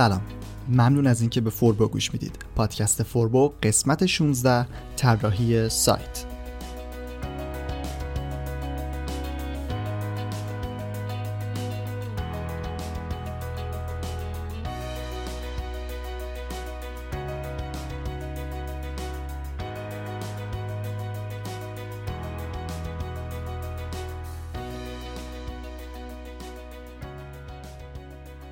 سلام. 0.00 0.20
ممنون 0.68 1.06
از 1.06 1.20
اینکه 1.20 1.40
به 1.40 1.50
فوربو 1.50 1.88
گوش 1.88 2.12
می‌دید. 2.12 2.38
پادکست 2.56 3.02
فوربو 3.02 3.52
قسمت 3.62 4.06
16 4.06 4.66
طراحی 4.96 5.68
سایت. 5.68 6.24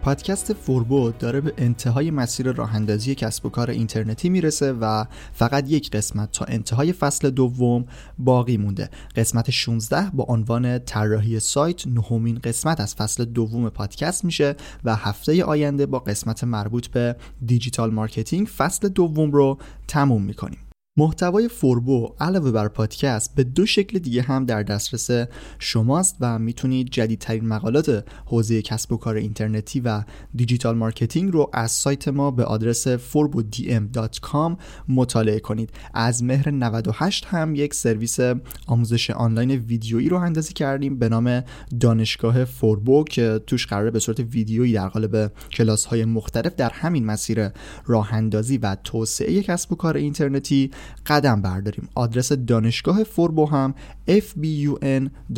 پادکست 0.08 0.52
فوربو 0.52 1.12
داره 1.18 1.40
به 1.40 1.52
انتهای 1.58 2.10
مسیر 2.10 2.52
راه 2.52 2.74
اندازی 2.74 3.14
کسب 3.14 3.46
و 3.46 3.48
کار 3.48 3.70
اینترنتی 3.70 4.28
می‌رسه 4.28 4.72
و 4.72 5.04
فقط 5.32 5.70
یک 5.70 5.90
قسمت 5.90 6.32
تا 6.32 6.44
انتهای 6.44 6.92
فصل 6.92 7.30
دوم 7.30 7.84
باقی 8.18 8.56
مونده. 8.56 8.90
قسمت 9.16 9.50
16 9.50 10.10
با 10.10 10.24
عنوان 10.28 10.78
طراحی 10.78 11.40
سایت 11.40 11.86
نهمین 11.86 12.38
قسمت 12.38 12.80
از 12.80 12.94
فصل 12.94 13.24
دوم 13.24 13.68
پادکست 13.68 14.24
میشه 14.24 14.56
و 14.84 14.96
هفته 14.96 15.44
آینده 15.44 15.86
با 15.86 15.98
قسمت 15.98 16.44
مربوط 16.44 16.86
به 16.86 17.16
digital 17.46 17.90
marketing 17.90 18.46
فصل 18.46 18.88
دوم 18.88 19.30
رو 19.30 19.58
تموم 19.88 20.22
می‌کنیم. 20.22 20.67
محتوای 20.98 21.48
فوربو 21.48 22.14
علاوه 22.20 22.50
بر 22.50 22.68
پادکست 22.68 23.34
به 23.34 23.44
دو 23.44 23.66
شکل 23.66 23.98
دیگه 23.98 24.22
هم 24.22 24.44
در 24.44 24.62
دسترس 24.62 25.28
شماست 25.58 26.16
و 26.20 26.38
می‌تونید 26.38 26.90
جدیدترین 26.90 27.46
مقالات 27.46 28.04
حوزه 28.26 28.62
کسب 28.62 28.92
و 28.92 28.96
کار 28.96 29.16
اینترنتی 29.16 29.80
و 29.80 30.02
digital 30.34 30.76
marketing 30.76 31.32
رو 31.32 31.50
از 31.52 31.70
سایت 31.70 32.08
ما 32.08 32.30
به 32.30 32.44
آدرس 32.44 32.88
forbodm.com 32.88 34.56
مطالعه 34.88 35.40
کنید. 35.40 35.70
از 35.94 36.24
مهر 36.24 36.50
98 36.50 37.24
هم 37.24 37.54
یک 37.54 37.74
سرویس 37.74 38.18
آموزش 38.66 39.10
آنلاین 39.10 39.50
ویدیویی 39.50 40.08
راه 40.08 40.16
اندازی 40.16 40.52
کردیم 40.52 40.98
به 40.98 41.08
نام 41.08 41.42
دانشگاه 41.80 42.44
فوربو 42.44 43.04
که 43.04 43.40
توش 43.46 43.66
قراره 43.66 43.90
به 43.90 43.98
صورت 43.98 44.20
ویدیویی 44.20 44.72
در 44.72 44.88
قالب 44.88 45.32
کلاس 45.52 45.84
های 45.84 46.04
مختلف 46.04 46.54
در 46.54 46.70
همین 46.70 47.06
مسیر 47.06 47.48
راه 47.86 48.14
اندازی 48.14 48.58
و 48.58 48.76
توسعه 48.84 49.42
کسب 49.42 49.72
و 49.72 49.76
کار 49.76 49.96
اینترنتی 49.96 50.70
قدم 51.06 51.42
برداریم. 51.42 51.88
آدرس 51.94 52.32
دانشگاه 52.32 53.04
فوربو 53.04 53.46
هم 53.46 53.74
fbun.ir 54.08 55.28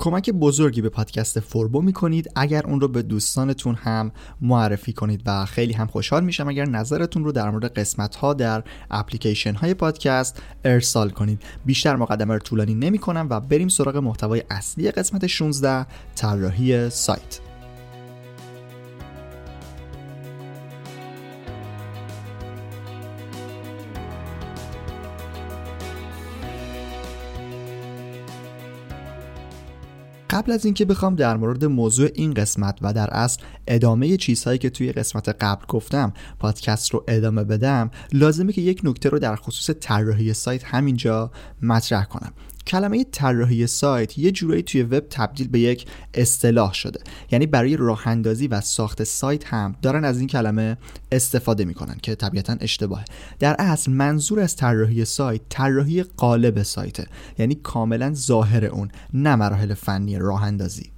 کمک 0.00 0.30
بزرگی 0.30 0.82
به 0.82 0.88
پادکست 0.88 1.40
فوربو 1.40 1.82
می‌کنید. 1.82 2.30
اگر 2.36 2.66
اون 2.66 2.80
رو 2.80 2.88
به 2.88 3.02
دوستانتون 3.02 3.74
هم 3.74 4.12
معرفی 4.40 4.92
کنید 4.92 5.22
و 5.26 5.46
خیلی 5.46 5.72
هم 5.72 5.86
خوشحال 5.86 6.24
میشم 6.24 6.48
اگر 6.48 6.64
نظرتون 6.64 7.24
رو 7.24 7.32
در 7.32 7.50
مورد 7.50 7.78
قسمت 7.78 8.16
ها 8.16 8.34
در 8.34 8.62
اپلیکیشن 8.90 9.54
های 9.54 9.74
پادکست 9.74 10.42
ارسال 10.64 11.10
کنید. 11.10 11.42
بیشتر 11.64 11.96
مقدمه 11.96 12.34
رو 12.34 12.40
طولانی 12.40 12.74
نمی 12.74 12.98
کنم 12.98 13.26
و 13.30 13.40
بریم 13.40 13.68
سراغ 13.68 13.96
محتوای 13.96 14.42
اصلی 14.50 14.90
قسمت 14.90 15.26
16 15.26 15.86
طراحی 16.14 16.90
سایت. 16.90 17.49
قبل 30.40 30.52
از 30.52 30.64
اینکه 30.64 30.84
بخوام 30.84 31.14
در 31.14 31.36
مورد 31.36 31.64
موضوع 31.64 32.08
این 32.14 32.34
قسمت 32.34 32.78
و 32.82 32.92
در 32.92 33.10
اصل 33.10 33.42
ادامه 33.66 34.16
چیزهایی 34.16 34.58
که 34.58 34.70
توی 34.70 34.92
قسمت 34.92 35.28
قبل 35.28 35.64
گفتم 35.68 36.12
پادکست 36.38 36.90
رو 36.90 37.04
ادامه 37.08 37.44
بدم 37.44 37.90
لازمه 38.12 38.52
که 38.52 38.60
یک 38.60 38.80
نکته 38.84 39.08
رو 39.08 39.18
در 39.18 39.36
خصوص 39.36 39.76
طراحی 39.80 40.34
سایت 40.34 40.64
همینجا 40.64 41.30
مطرح 41.62 42.04
کنم. 42.04 42.32
کلمه 42.66 43.04
طراحی 43.04 43.66
سایت 43.66 44.18
یه 44.18 44.30
جورایی 44.30 44.62
توی 44.62 44.82
وب 44.82 45.06
تبدیل 45.10 45.48
به 45.48 45.60
یک 45.60 45.86
اصطلاح 46.14 46.72
شده. 46.72 47.00
یعنی 47.30 47.46
برای 47.46 47.76
راه 47.76 48.08
اندازی 48.08 48.46
و 48.46 48.60
ساخت 48.60 49.04
سایت 49.04 49.46
هم 49.46 49.76
دارن 49.82 50.04
از 50.04 50.18
این 50.18 50.26
کلمه 50.26 50.76
استفاده 51.12 51.64
می‌کنن 51.64 51.96
که 52.02 52.14
طبیعتا 52.14 52.56
اشتباهه. 52.60 53.04
در 53.38 53.56
اصل 53.58 53.92
منظور 53.92 54.40
از 54.40 54.56
طراحی 54.56 55.04
سایت 55.04 55.40
طراحی 55.48 56.02
قالب 56.02 56.62
سایته. 56.62 57.06
یعنی 57.38 57.54
کاملا 57.54 58.14
ظاهر 58.14 58.64
اون 58.64 58.88
نه 59.14 59.36
مراحل 59.36 59.74
فنی 59.74 60.18
راه 60.18 60.42
اندازی 60.42 60.92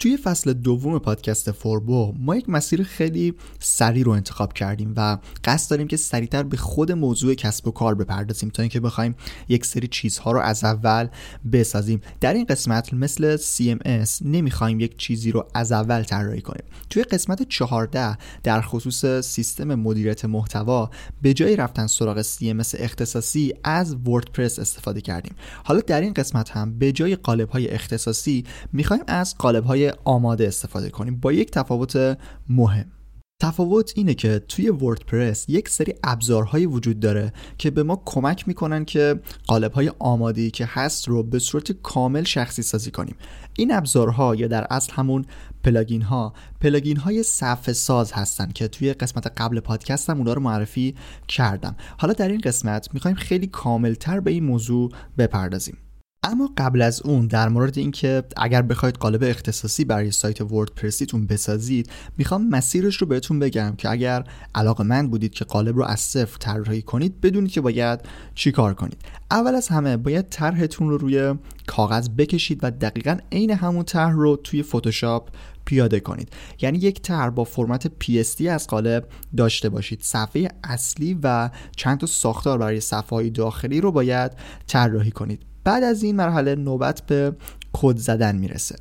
توی 0.00 0.16
فصل 0.16 0.52
دوم 0.52 0.98
پادکست 0.98 1.52
فوربو 1.52 2.14
ما 2.18 2.36
یک 2.36 2.48
مسیر 2.48 2.82
خیلی 2.82 3.34
سریع 3.58 4.04
رو 4.04 4.12
انتخاب 4.12 4.52
کردیم 4.52 4.94
و 4.96 5.18
قصد 5.44 5.70
داریم 5.70 5.88
که 5.88 5.96
سریعتر 5.96 6.42
به 6.42 6.56
خود 6.56 6.92
موضوع 6.92 7.34
کسب 7.34 7.68
و 7.68 7.70
کار 7.70 7.94
بپردازیم 7.94 8.48
تا 8.48 8.62
اینکه 8.62 8.80
بخوایم 8.80 9.14
یک 9.48 9.66
سری 9.66 9.88
چیزها 9.88 10.32
رو 10.32 10.40
از 10.40 10.64
اول 10.64 11.08
بسازیم. 11.52 12.00
در 12.20 12.34
این 12.34 12.44
قسمت 12.44 12.94
مثل 12.94 13.36
CMS 13.36 14.10
نمی‌خوایم 14.24 14.80
یک 14.80 14.96
چیزی 14.98 15.32
رو 15.32 15.46
از 15.54 15.72
اول 15.72 16.02
طراحی 16.02 16.40
کنیم. 16.40 16.64
توی 16.90 17.02
قسمت 17.02 17.48
14 17.48 18.18
در 18.42 18.60
خصوص 18.60 19.04
سیستم 19.26 19.74
مدیریت 19.74 20.24
محتوا 20.24 20.90
به 21.22 21.34
جای 21.34 21.56
رفتن 21.56 21.86
سراغ 21.86 22.22
CMS 22.22 22.74
اختصاصی 22.74 23.54
از 23.64 23.94
وردپرس 23.94 24.58
استفاده 24.58 25.00
کردیم. 25.00 25.34
حالا 25.64 25.80
در 25.80 26.00
این 26.00 26.12
قسمت 26.12 26.50
هم 26.50 26.78
به 26.78 26.92
جای 26.92 27.16
قالب 27.16 27.48
های 27.48 27.68
اختصاصی 27.68 28.44
می‌خوایم 28.72 29.02
از 29.06 29.38
قالب 29.38 29.64
های 29.64 29.89
آماده 30.04 30.48
استفاده 30.48 30.90
کنیم. 30.90 31.20
با 31.20 31.32
یک 31.32 31.50
تفاوت 31.50 32.18
مهم. 32.48 32.86
تفاوت 33.42 33.92
اینه 33.96 34.14
که 34.14 34.38
توی 34.38 34.68
وردپرس 34.68 35.48
یک 35.48 35.68
سری 35.68 35.94
ابزارهایی 36.04 36.66
وجود 36.66 37.00
داره 37.00 37.32
که 37.58 37.70
به 37.70 37.82
ما 37.82 38.02
کمک 38.04 38.48
می‌کنن 38.48 38.84
که 38.84 39.20
قالب 39.46 39.72
های 39.72 39.92
آماده 39.98 40.50
که 40.50 40.68
هست 40.68 41.08
رو 41.08 41.22
به 41.22 41.38
صورت 41.38 41.72
کامل 41.72 42.24
شخصی 42.24 42.62
سازی 42.62 42.90
کنیم. 42.90 43.16
این 43.56 43.74
ابزارها 43.74 44.34
یا 44.34 44.46
در 44.46 44.66
اصل 44.70 44.92
همون 44.92 45.24
پلاگین 45.64 46.02
ها 46.02 46.32
پلاگین 46.60 46.96
های 46.96 47.22
صفحه 47.22 47.72
ساز 47.72 48.12
هستن 48.12 48.50
که 48.54 48.68
توی 48.68 48.92
قسمت 48.92 49.26
قبل 49.36 49.60
پادکستم 49.60 50.18
اونا 50.18 50.32
رو 50.32 50.40
معرفی 50.40 50.94
کردم. 51.28 51.76
حالا 51.98 52.12
در 52.12 52.28
این 52.28 52.40
قسمت 52.40 52.94
می‌خوایم 52.94 53.16
خیلی 53.16 53.46
کاملتر 53.46 54.20
به 54.20 54.30
این 54.30 54.44
موضوع 54.44 54.90
بپردازیم. 55.18 55.76
اما 56.22 56.50
قبل 56.56 56.82
از 56.82 57.02
اون 57.02 57.26
در 57.26 57.48
مورد 57.48 57.78
اینکه 57.78 58.22
اگر 58.36 58.62
بخواید 58.62 58.96
قالب 58.96 59.22
اختصاصی 59.22 59.84
برای 59.84 60.10
سایت 60.10 60.40
وردپرسیتون 60.40 61.26
بسازید 61.26 61.90
می‌خوام 62.18 62.48
مسیرش 62.48 62.96
رو 62.96 63.06
بهتون 63.06 63.38
بگم 63.38 63.74
که 63.78 63.90
اگر 63.90 64.24
علاقه 64.54 64.84
من 64.84 65.08
بودید 65.08 65.32
که 65.32 65.44
قالب 65.44 65.76
رو 65.76 65.84
از 65.84 66.00
صفر 66.00 66.36
طراحی 66.38 66.82
کنید 66.82 67.20
بدونید 67.20 67.50
که 67.50 67.60
باید 67.60 68.00
چیکار 68.34 68.74
کنید. 68.74 68.96
اول 69.30 69.54
از 69.54 69.68
همه 69.68 69.96
باید 69.96 70.28
طرحتون 70.28 70.90
رو 70.90 70.98
روی 70.98 71.34
کاغذ 71.66 72.08
بکشید 72.08 72.60
و 72.62 72.70
دقیقا 72.70 73.16
عین 73.32 73.50
همون 73.50 73.84
طرح 73.84 74.12
رو 74.12 74.36
توی 74.36 74.62
فتوشاپ 74.62 75.28
پیاده 75.64 76.00
کنید. 76.00 76.32
یعنی 76.60 76.78
یک 76.78 77.02
طرح 77.02 77.30
با 77.30 77.44
فرمت 77.44 77.86
PSD 77.86 78.46
از 78.46 78.66
قالب 78.66 79.06
داشته 79.36 79.68
باشید. 79.68 80.02
صفحه 80.02 80.48
اصلی 80.64 81.18
و 81.22 81.50
چند 81.76 81.98
تا 81.98 82.06
ساختار 82.06 82.58
برای 82.58 82.80
صفحه 82.80 83.10
های 83.10 83.30
داخلی 83.30 83.80
رو 83.80 83.92
باید 83.92 84.32
طراحی 84.66 85.10
کنید. 85.10 85.49
بعد 85.64 85.84
از 85.84 86.02
این 86.02 86.16
مرحله 86.16 86.54
نوبت 86.54 87.02
به 87.06 87.36
کد 87.72 87.96
زدن 87.96 88.36
می‌رسه. 88.36 88.76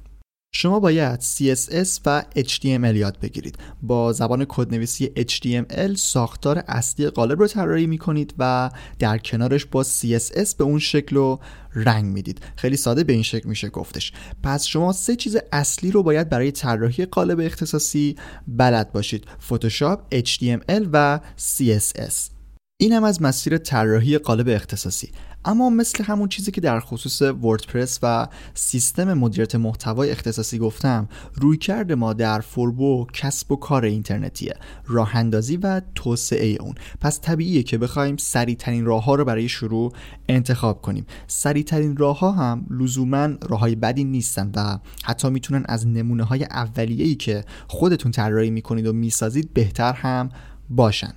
شما 0.53 0.79
باید 0.79 1.19
CSS 1.21 1.99
و 2.05 2.23
HTML 2.35 2.95
یاد 2.95 3.19
بگیرید. 3.21 3.57
با 3.81 4.13
زبان 4.13 4.45
کدنویسی 4.49 5.11
HTML 5.17 5.95
ساختار 5.95 6.63
اصلی 6.67 7.09
قالب 7.09 7.39
رو 7.39 7.47
طراحی 7.47 7.87
می‌کنید 7.87 8.33
و 8.37 8.71
در 8.99 9.17
کنارش 9.17 9.65
با 9.65 9.83
CSS 9.83 10.55
به 10.55 10.63
اون 10.63 10.79
شکل 10.79 11.17
و 11.17 11.37
رنگ 11.75 12.05
می‌دید. 12.05 12.41
خیلی 12.55 12.77
ساده 12.77 13.03
به 13.03 13.13
این 13.13 13.23
شکل 13.23 13.49
میشه 13.49 13.69
گفتش. 13.69 14.13
پس 14.43 14.65
شما 14.65 14.91
سه 14.91 15.15
چیز 15.15 15.37
اصلی 15.51 15.91
رو 15.91 16.03
باید 16.03 16.29
برای 16.29 16.51
طراحی 16.51 17.05
قالب 17.05 17.39
اختصاصی 17.39 18.15
بلد 18.47 18.91
باشید. 18.91 19.25
فتوشاپ 19.41 20.15
HTML 20.15 20.87
و 20.93 21.19
CSS 21.37 22.38
این 22.81 22.93
هم 22.93 23.03
از 23.03 23.21
مسیر 23.21 23.57
طراحی 23.57 24.17
قالب 24.17 24.49
اختصاصی. 24.49 25.11
اما 25.45 25.69
مثل 25.69 26.03
همون 26.03 26.29
چیزی 26.29 26.51
که 26.51 26.61
در 26.61 26.79
خصوص 26.79 27.21
وردپرس 27.21 27.99
و 28.03 28.27
سیستم 28.53 29.13
مدیریت 29.13 29.55
محتوای 29.55 30.11
اختصاصی 30.11 30.57
گفتم 30.57 31.09
روی 31.33 31.57
کرده 31.57 31.95
ما 31.95 32.13
در 32.13 32.39
فوربو 32.39 33.07
کسب 33.13 33.51
و 33.51 33.55
کار 33.55 33.85
اینترنتیه 33.85 34.55
راه 34.87 35.15
اندازی 35.15 35.57
و 35.57 35.81
توسعه 35.95 36.57
اون. 36.59 36.75
پس 37.01 37.21
طبیعیه 37.21 37.63
که 37.63 37.77
بخوایم 37.77 38.17
سریعترین 38.17 38.85
راه 38.85 39.03
ها 39.03 39.15
رو 39.15 39.25
برای 39.25 39.49
شروع 39.49 39.93
انتخاب 40.29 40.81
کنیم. 40.81 41.05
سریعترین 41.27 41.97
راه 41.97 42.19
ها 42.19 42.31
هم 42.31 42.65
لزوما 42.69 43.29
راه 43.49 43.59
های 43.59 43.75
بدی 43.75 44.03
نیستن 44.03 44.51
و 44.55 44.79
حتی 45.03 45.29
می‌تونن 45.29 45.65
از 45.67 45.87
نمونه 45.87 46.23
های 46.23 46.43
اولیه‌ای 46.43 47.15
که 47.15 47.43
خودتون 47.67 48.11
طراحی 48.11 48.49
می‌کنید 48.49 48.87
و 48.87 48.93
می‌سازید 48.93 49.53
بهتر 49.53 49.93
هم 49.93 50.29
باشن. 50.69 51.13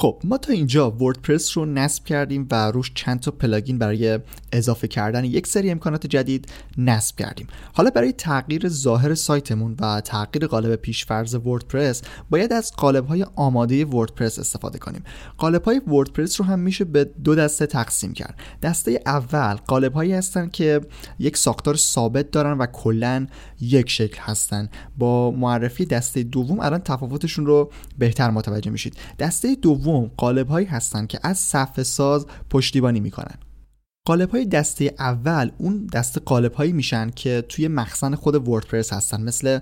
خب 0.00 0.20
ما 0.24 0.38
تا 0.38 0.52
اینجا 0.52 0.90
وردپرس 0.90 1.56
رو 1.58 1.64
نصب 1.64 2.04
کردیم 2.04 2.48
و 2.50 2.70
روش 2.70 2.92
چند 2.94 3.20
تا 3.20 3.30
پلاگین 3.30 3.78
برای 3.78 4.18
اضافه 4.52 4.88
کردن 4.88 5.24
یک 5.24 5.46
سری 5.46 5.70
امکانات 5.70 6.06
جدید 6.06 6.48
نصب 6.78 7.16
کردیم. 7.16 7.46
حالا 7.72 7.90
برای 7.90 8.12
تغییر 8.12 8.68
ظاهر 8.68 9.14
سایتمون 9.14 9.76
و 9.80 10.00
تغییر 10.00 10.46
قالب 10.46 10.76
پیشفرض 10.76 11.34
وردپرس 11.34 12.02
باید 12.30 12.52
از 12.52 12.72
قالب 12.72 13.06
های 13.06 13.26
آماده 13.36 13.84
وردپرس 13.84 14.38
استفاده 14.38 14.78
کنیم. 14.78 15.04
قالب 15.38 15.64
های 15.64 15.78
وردپرس 15.78 16.40
رو 16.40 16.46
هم 16.46 16.58
میشه 16.58 16.84
به 16.84 17.04
دو 17.04 17.34
دسته 17.34 17.66
تقسیم 17.66 18.12
کرد. 18.12 18.38
دسته 18.62 19.02
اول 19.06 19.54
قالب 19.54 19.92
هایی 19.92 20.12
هستن 20.12 20.48
که 20.48 20.80
یک 21.18 21.36
ساختار 21.36 21.76
ثابت 21.76 22.30
دارن 22.30 22.58
و 22.58 22.66
کلا 22.66 23.26
یک 23.60 23.90
شکل 23.90 24.18
هستن. 24.20 24.68
با 24.98 25.30
معرفی 25.30 25.84
دسته 25.84 26.22
دوم 26.22 26.60
الان 26.60 26.80
تفاوتشون 26.80 27.46
رو 27.46 27.70
بهتر 27.98 28.30
متوجه 28.30 28.70
میشید. 28.70 28.96
دسته 29.18 29.54
دوم 29.54 30.10
قالب 30.16 30.48
هایی 30.48 30.66
هستند 30.66 31.08
که 31.08 31.20
از 31.22 31.38
صفحه 31.38 31.84
ساز 31.84 32.26
پشتیبانی 32.50 33.00
می‌کنن. 33.00 33.34
قالب 34.06 34.30
های 34.30 34.46
دسته 34.46 34.94
اول 34.98 35.50
اون 35.58 35.86
دسته 35.86 36.20
قالب 36.20 36.52
هایی 36.52 36.72
میشن 36.72 37.10
که 37.10 37.44
توی 37.48 37.68
مخزن 37.68 38.14
خود 38.14 38.48
وردپرس 38.48 38.92
هستن. 38.92 39.22
مثل 39.22 39.58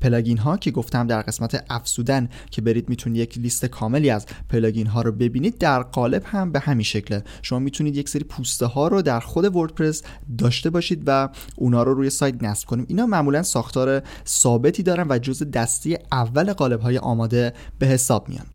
plugin 0.00 0.38
ها 0.38 0.56
که 0.56 0.70
گفتم 0.70 1.06
در 1.06 1.22
قسمت 1.22 1.64
افزودن 1.70 2.28
که 2.50 2.62
برید 2.62 2.88
می‌تونید 2.88 3.22
یک 3.22 3.38
لیست 3.38 3.66
کاملی 3.66 4.10
از 4.10 4.26
plugin 4.48 4.86
ها 4.86 5.02
رو 5.02 5.12
ببینید 5.12 5.58
در 5.58 5.82
قالب 5.82 6.22
هم 6.26 6.52
به 6.52 6.60
همین 6.60 6.84
شکله 6.84 7.24
شما 7.42 7.58
می‌تونید 7.58 7.96
یک 7.96 8.08
سری 8.08 8.24
پوسته 8.24 8.66
ها 8.66 8.88
رو 8.88 9.02
در 9.02 9.20
خود 9.20 9.56
وردپرس 9.56 10.02
داشته 10.38 10.70
باشید 10.70 11.02
و 11.06 11.28
اونا 11.56 11.82
رو 11.82 11.94
روی 11.94 12.10
سایت 12.10 12.42
نصب 12.42 12.68
کنیم 12.68 12.86
اینا 12.88 13.06
معمولا 13.06 13.42
ساختار 13.42 14.02
ثابتی 14.26 14.82
دارن 14.82 15.06
و 15.08 15.18
جزو 15.18 15.50
دسته 15.50 15.98
اول 16.12 16.52
قالب 16.52 16.80
های 16.80 16.98
آماده 16.98 17.52
به 17.78 17.86
حساب 17.86 18.28
میان. 18.28 18.46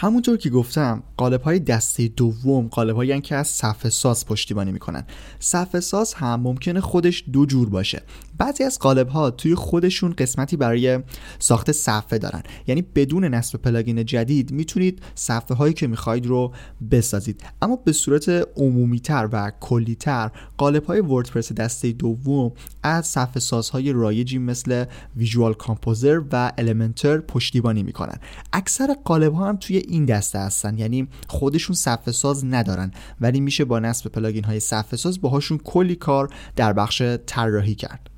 همونطور 0.00 0.36
که 0.36 0.50
گفتم 0.50 1.02
قالب 1.16 1.42
های 1.42 1.58
دسته 1.58 2.08
دوم 2.08 2.68
قالب 2.68 2.96
هایی 2.96 3.20
که 3.20 3.36
از 3.36 3.48
صفحه 3.48 3.90
ساز 3.90 4.26
پشتیبانی 4.26 4.72
می‌کنن. 4.72 5.04
صفحه 5.38 5.80
ساز 5.80 6.14
هم 6.14 6.40
ممکنه 6.40 6.80
خودش 6.80 7.24
دو 7.32 7.46
جور 7.46 7.68
باشه. 7.68 8.02
بعضی 8.38 8.64
از 8.64 8.78
قالب 8.78 9.08
ها 9.08 9.30
توی 9.30 9.54
خودشون 9.54 10.14
قسمتی 10.18 10.56
برای 10.56 11.00
ساخت 11.38 11.72
صفحه 11.72 12.18
دارن. 12.18 12.42
یعنی 12.66 12.82
بدون 12.82 13.24
نصب 13.24 13.58
plugin 13.58 14.04
جدید 14.04 14.52
می‌تونید 14.52 15.02
صفحه 15.14 15.56
هایی 15.56 15.74
که 15.74 15.86
می‌خواید 15.86 16.26
رو 16.26 16.52
بسازید. 16.90 17.42
اما 17.62 17.76
به 17.76 17.92
صورت 17.92 18.28
عمومی 18.56 19.00
تر 19.00 19.28
و 19.32 19.52
کلی 19.60 19.94
تر 19.94 20.30
قالب 20.56 20.84
های 20.84 21.00
وردپرس 21.00 21.52
دسته 21.52 21.92
دوم 21.92 22.52
از 22.82 23.06
صفحه 23.06 23.40
سازهای 23.40 23.92
رایجی 23.92 24.38
مثل 24.38 24.84
Visual 25.16 25.54
Composer 25.54 26.20
و 26.32 26.52
Elementor 26.58 27.18
پشتیبانی 27.18 27.82
می‌کنن. 27.82 28.18
اکثر 28.52 28.96
قالب 29.04 29.34
ها 29.34 29.48
هم 29.48 29.56
توی 29.56 29.76
این 29.76 30.04
دسته 30.04 30.38
هستن. 30.38 30.78
یعنی 30.78 31.08
خودشون 31.28 31.76
صفحه 31.76 32.12
ساز 32.12 32.44
ندارن 32.44 32.90
ولی 33.20 33.40
میشه 33.40 33.64
با 33.64 33.78
نصب 33.78 34.10
plugin 34.10 34.44
های 34.44 34.60
صفحه 34.60 34.96
ساز 34.96 35.20
باهاشون 35.20 35.58
کلی 35.58 35.94
کار 35.94 36.28
در 36.56 36.72
بخش 36.72 37.02
طراحی 37.26 37.74
کرد. 37.74 38.10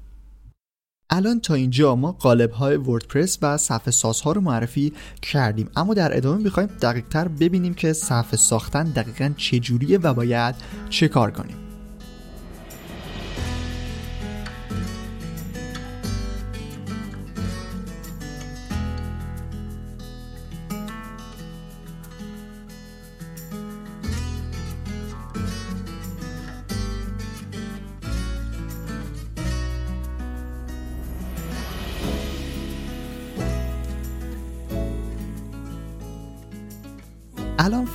الان 1.12 1.40
تا 1.40 1.54
اینجا 1.54 1.96
ما 1.96 2.12
قالب 2.12 2.50
های 2.50 2.76
وردپرس 2.76 3.38
و 3.42 3.56
صفحه 3.56 3.90
سازها 3.90 4.32
رو 4.32 4.40
معرفی 4.40 4.92
کردیم. 5.22 5.70
اما 5.76 5.94
در 5.94 6.16
ادامه 6.16 6.42
می‌خوایم 6.42 6.68
دقیق 6.82 7.04
تر 7.08 7.28
ببینیم 7.28 7.74
که 7.74 7.92
صفحه 7.92 8.36
ساختن 8.36 8.84
دقیقا 8.84 9.30
چجوریه 9.36 9.98
و 9.98 10.14
باید 10.14 10.54
چه 10.90 11.08
کار 11.08 11.30
کنیم. 11.30 11.69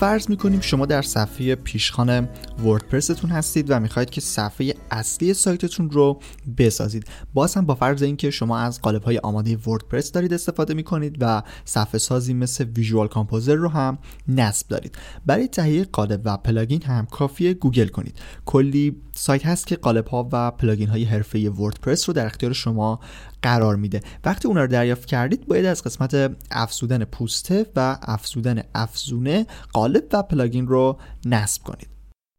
فرض 0.05 0.29
می‌کنیم 0.29 0.61
شما 0.61 0.85
در 0.85 1.01
صفحه 1.01 1.55
پیشخان 1.55 2.29
وردپرستون 2.63 3.29
هستید 3.29 3.71
و 3.71 3.79
می‌خواهید 3.79 4.09
که 4.09 4.21
صفحه 4.21 4.73
اصلی 4.91 5.33
سایتتون 5.33 5.91
رو 5.91 6.19
بسازید. 6.57 7.05
باز 7.33 7.55
هم 7.55 7.65
با 7.65 7.75
فرض 7.75 8.03
اینکه 8.03 8.31
شما 8.31 8.57
از 8.57 8.81
قالب 8.81 9.03
های 9.03 9.17
آماده 9.17 9.57
وردپرس 9.57 10.11
دارید 10.11 10.33
استفاده 10.33 10.73
می‌کنید 10.73 11.17
و 11.19 11.43
صفحه 11.65 11.97
سازی 11.97 12.33
مثل 12.33 12.63
Visual 12.63 13.07
Composer 13.07 13.55
رو 13.55 13.69
هم 13.69 13.97
نصب 14.27 14.67
دارید. 14.67 14.97
برای 15.25 15.47
تهیه 15.47 15.83
قالب 15.83 16.21
و 16.25 16.37
plugin 16.37 16.81
هم 16.81 17.05
کافیه 17.05 17.53
گوگل 17.53 17.87
کنید. 17.87 18.19
کلی 18.45 19.01
سایت 19.11 19.45
هست 19.45 19.67
که 19.67 19.75
قالب 19.75 20.07
ها 20.07 20.29
و 20.31 20.51
plugin 20.51 20.89
های 20.89 21.03
حرفه‌ای 21.03 21.49
وردپرس 21.49 22.09
رو 22.09 22.13
در 22.13 22.25
اختیار 22.25 22.53
شما 22.53 22.99
قرار 23.41 23.75
میده. 23.75 24.01
وقتی 24.25 24.47
اون 24.47 24.57
رو 24.57 24.67
دریافت 24.67 25.05
کردید 25.05 25.47
باید 25.47 25.65
از 25.65 25.83
قسمت 25.83 26.35
افزودن 26.51 27.03
پوسته 27.03 27.65
و 27.75 27.97
افزودن 28.01 28.63
افزونه 28.75 29.45
قالب 29.73 30.03
و 30.13 30.23
پلاگین 30.23 30.67
رو 30.67 30.97
نصب 31.25 31.63
کنید. 31.63 31.94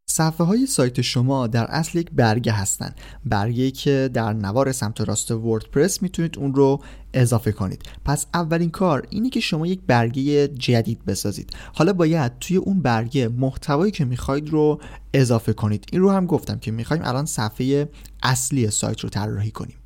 صفحه 0.09 0.47
های 0.47 0.67
سایت 0.67 1.01
شما 1.01 1.47
در 1.47 1.65
اصل 1.65 1.99
یک 1.99 2.11
برگه 2.11 2.53
هستند. 2.53 2.95
برگه 3.25 3.71
که 3.71 4.11
در 4.15 4.33
نوار 4.33 4.73
سمت 4.73 5.01
راست 5.01 5.31
وردپرس 5.31 6.03
می‌تونید 6.03 6.39
اون 6.39 6.55
رو 6.55 6.83
اضافه 7.15 7.53
کنید. 7.53 7.83
پس 8.05 8.27
اولین 8.35 8.71
کار 8.71 9.07
اینه 9.11 9.31
که 9.31 9.41
شما 9.41 9.67
یک 9.67 9.81
برگه 9.87 10.49
جدید 10.49 11.05
بسازید. 11.05 11.51
حالا 11.75 11.93
باید 11.93 12.33
توی 12.39 12.57
اون 12.57 12.83
برگه 12.83 13.29
محتوایی 13.29 13.93
که 13.93 14.05
می‌خواید 14.05 14.51
رو 14.51 14.81
اضافه 15.15 15.53
کنید. 15.53 15.85
این 15.93 16.01
رو 16.01 16.11
هم 16.11 16.27
گفتم 16.27 16.59
که 16.59 16.71
می‌خوایم 16.71 17.03
الان 17.05 17.27
صفحه 17.27 17.89
اصلی 18.23 18.71
سایت 18.71 19.01
رو 19.01 19.09
طراحی 19.09 19.51
کنیم. 19.51 19.77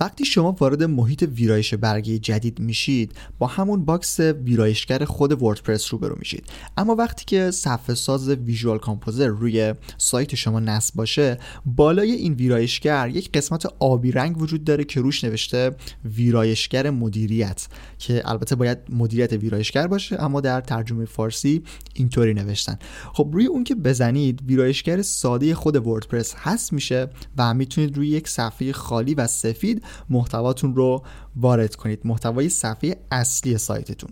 وقتی 0.00 0.24
شما 0.24 0.52
وارد 0.52 0.82
محیط 0.82 1.22
ویرایش 1.22 1.74
برگه 1.74 2.18
جدید 2.18 2.60
میشید 2.60 3.12
با 3.38 3.46
همون 3.46 3.84
box 3.84 4.20
ویرایشگر 4.20 5.04
خود 5.04 5.42
وردپرس 5.42 5.92
روبرو 5.92 6.16
میشید. 6.18 6.44
اما 6.76 6.94
وقتی 6.94 7.24
که 7.24 7.50
صفحه 7.50 7.94
ساز 7.94 8.28
Visual 8.28 8.78
Composer 8.78 9.26
روی 9.26 9.74
سایت 9.98 10.34
شما 10.34 10.60
نصب 10.60 10.94
باشه 10.94 11.38
بالای 11.66 12.12
این 12.12 12.32
ویرایشگر 12.32 13.08
یک 13.08 13.32
قسمت 13.32 13.66
آبی 13.78 14.12
رنگ 14.12 14.42
وجود 14.42 14.64
داره 14.64 14.84
که 14.84 15.00
روش 15.00 15.24
نوشته 15.24 15.76
ویرایشگر 16.04 16.90
مدیریت 16.90 17.66
که 17.98 18.22
البته 18.24 18.54
باید 18.54 18.78
مدیریت 18.88 19.32
ویرایشگر 19.32 19.86
باشه 19.86 20.22
اما 20.22 20.40
در 20.40 20.60
ترجمه 20.60 21.04
فارسی 21.04 21.62
اینطوری 21.94 22.34
نوشتن. 22.34 22.78
خب 23.12 23.30
روی 23.32 23.46
اون 23.46 23.64
که 23.64 23.74
بزنید 23.74 24.42
ویرایشگر 24.46 25.02
ساده 25.02 25.54
خود 25.54 25.86
وردپرس 25.86 26.34
هست 26.36 26.72
میشه 26.72 27.08
و 27.38 27.54
می‌تونید 27.54 27.96
روی 27.96 28.08
یک 28.08 28.28
صفحه 28.28 28.72
خالی 28.72 29.14
و 29.14 29.26
سفید 29.26 29.85
محتواتون 30.10 30.74
رو 30.74 31.04
وارد 31.36 31.74
کنید 31.74 32.00
محتوای 32.04 32.48
صفحه 32.48 32.96
اصلی 33.10 33.58
سایتتون. 33.58 34.10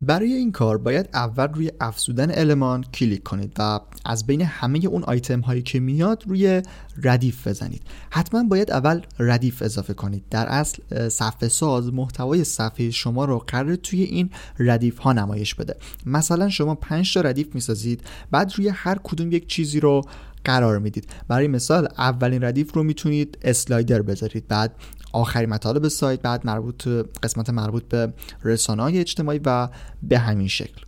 برای 0.00 0.32
این 0.32 0.52
کار 0.52 0.78
باید 0.78 1.08
اول 1.14 1.46
روی 1.46 1.72
افزودن 1.80 2.38
المان 2.38 2.82
کلیک 2.82 3.22
کنید 3.22 3.52
و 3.58 3.80
از 4.04 4.26
بین 4.26 4.42
همه 4.42 4.86
اون 4.86 5.02
آیتم 5.02 5.40
هایی 5.40 5.62
که 5.62 5.80
میاد 5.80 6.24
روی 6.26 6.62
ردیف 7.02 7.46
بزنید. 7.46 7.82
حتما 8.10 8.42
باید 8.42 8.70
اول 8.70 9.00
ردیف 9.18 9.62
اضافه 9.62 9.94
کنید. 9.94 10.24
در 10.30 10.46
اصل 10.46 11.08
صفحه 11.08 11.48
ساز 11.48 11.92
محتوای 11.92 12.44
صفحه 12.44 12.90
شما 12.90 13.24
رو 13.24 13.38
قراره 13.38 13.76
توی 13.76 14.02
این 14.02 14.30
ردیف 14.58 14.98
ها 14.98 15.12
نمایش 15.12 15.54
بده. 15.54 15.76
مثلا 16.06 16.48
شما 16.48 16.74
5 16.74 17.14
تا 17.14 17.20
ردیف 17.20 17.54
می‌سازید 17.54 18.00
بعد 18.30 18.52
روی 18.56 18.68
هر 18.68 18.98
کدوم 19.04 19.32
یک 19.32 19.46
چیزی 19.46 19.80
رو 19.80 20.02
قرار 20.44 20.78
می‌دید. 20.78 21.08
برای 21.28 21.48
مثال 21.48 21.88
اولین 21.98 22.44
ردیف 22.44 22.74
رو 22.74 22.82
می‌تونید 22.82 23.38
slider 23.42 24.02
بذارید. 24.02 24.48
بعد 24.48 24.74
آخرین 25.14 25.48
مطالب 25.48 25.88
سایت 25.88 26.22
بعد 26.22 26.46
مربوط 26.46 26.88
قسمت 27.22 27.50
مربوط 27.50 27.84
به 27.84 28.12
رسانه 28.44 28.82
های 28.82 28.98
اجتماعی 28.98 29.40
و 29.44 29.68
به 30.02 30.18
همین 30.18 30.48
شکل. 30.48 30.84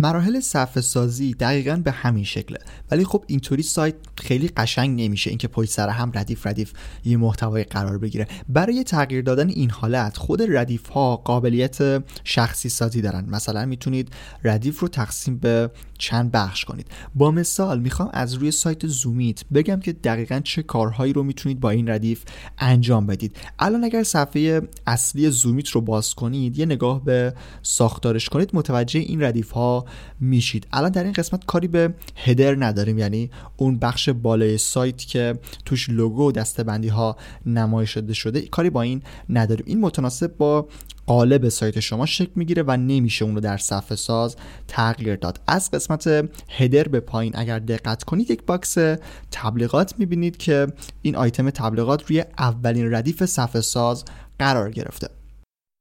مراحل 0.00 0.40
صفحه 0.40 0.82
سازی 0.82 1.34
دقیقا 1.34 1.76
به 1.84 1.90
همین 1.90 2.24
شکله 2.24 2.58
ولی 2.90 3.04
خب 3.04 3.24
اینطوری 3.26 3.62
سایت 3.62 3.94
خیلی 4.16 4.48
قشنگ 4.48 5.00
نمیشه 5.00 5.30
اینکه 5.30 5.48
پشت 5.48 5.70
سر 5.70 5.88
هم 5.88 6.12
ردیف 6.14 6.46
ردیف 6.46 6.72
یه 7.04 7.16
محتوای 7.16 7.64
قرار 7.64 7.98
بگیره. 7.98 8.26
برای 8.48 8.84
تغییر 8.84 9.22
دادن 9.22 9.48
این 9.48 9.70
حالت 9.70 10.16
خود 10.16 10.42
ردیف 10.56 10.88
ها 10.88 11.16
قابلیت 11.16 12.04
شخصی 12.24 12.68
سازی 12.68 13.00
دارن. 13.00 13.24
مثلا 13.30 13.66
می‌تونید 13.66 14.12
ردیف 14.44 14.80
رو 14.80 14.88
تقسیم 14.88 15.38
به 15.38 15.70
چند 15.98 16.32
بخش 16.32 16.64
کنید. 16.64 16.86
با 17.14 17.30
مثال 17.30 17.80
می‌خوام 17.80 18.10
از 18.12 18.34
روی 18.34 18.50
سایت 18.50 18.86
زومیت 18.86 19.44
بگم 19.54 19.80
که 19.80 19.92
دقیقا 19.92 20.40
چه 20.44 20.62
کارهایی 20.62 21.12
رو 21.12 21.22
می‌تونید 21.22 21.60
با 21.60 21.70
این 21.70 21.88
ردیف 21.88 22.24
انجام 22.58 23.06
بدید. 23.06 23.36
الان 23.58 23.84
اگر 23.84 24.02
صفحه 24.02 24.60
اصلی 24.86 25.30
زومیت 25.30 25.68
رو 25.68 25.80
باز 25.80 26.14
کنید 26.14 26.58
یه 26.58 26.66
نگاه 26.66 27.04
به 27.04 27.34
ساختارش 27.62 28.28
کنید 28.28 28.50
متوجه 28.52 29.00
این 29.00 29.22
ردیف 29.22 29.50
ها 29.50 29.87
میشید. 30.20 30.66
الان 30.72 30.90
در 30.90 31.04
این 31.04 31.12
قسمت 31.12 31.44
کاری 31.44 31.68
به 31.68 31.94
header 32.16 32.64
نداریم 32.64 32.98
یعنی 32.98 33.30
اون 33.56 33.78
بخش 33.78 34.08
بالای 34.08 34.58
سایت 34.58 34.98
که 34.98 35.38
توش 35.64 35.88
لوگو 35.88 36.28
و 36.28 36.32
دسته‌بندی 36.32 36.88
ها 36.88 37.16
نمایش 37.46 37.74
داده 37.74 37.90
شده 37.90 38.40
کاری 38.40 38.70
با 38.70 38.82
این 38.82 39.02
نداریم. 39.28 39.64
این 39.68 39.80
متناسب 39.80 40.36
با 40.36 40.68
قالب 41.06 41.48
سایت 41.48 41.80
شما 41.80 42.06
شکل 42.06 42.32
می‌گیره 42.34 42.64
و 42.66 42.76
نمیشه 42.76 43.24
اون 43.24 43.34
رو 43.34 43.40
در 43.40 43.56
صفحه 43.56 43.96
ساز 43.96 44.36
تغییر 44.68 45.16
داد. 45.16 45.40
از 45.46 45.70
قسمت 45.70 46.30
header 46.48 46.88
به 46.88 47.00
پایین 47.00 47.32
اگر 47.36 47.58
دقت 47.58 48.04
کنید 48.04 48.30
یک 48.30 48.42
box 48.46 48.76
تبلیغات 49.30 49.94
می‌بینید 49.98 50.36
که 50.36 50.66
این 51.02 51.16
آیتم 51.16 51.50
تبلیغات 51.50 52.10
روی 52.10 52.24
اولین 52.38 52.94
ردیف 52.94 53.24
صفحه 53.24 53.60
ساز 53.60 54.04
قرار 54.38 54.70
گرفته. 54.70 55.17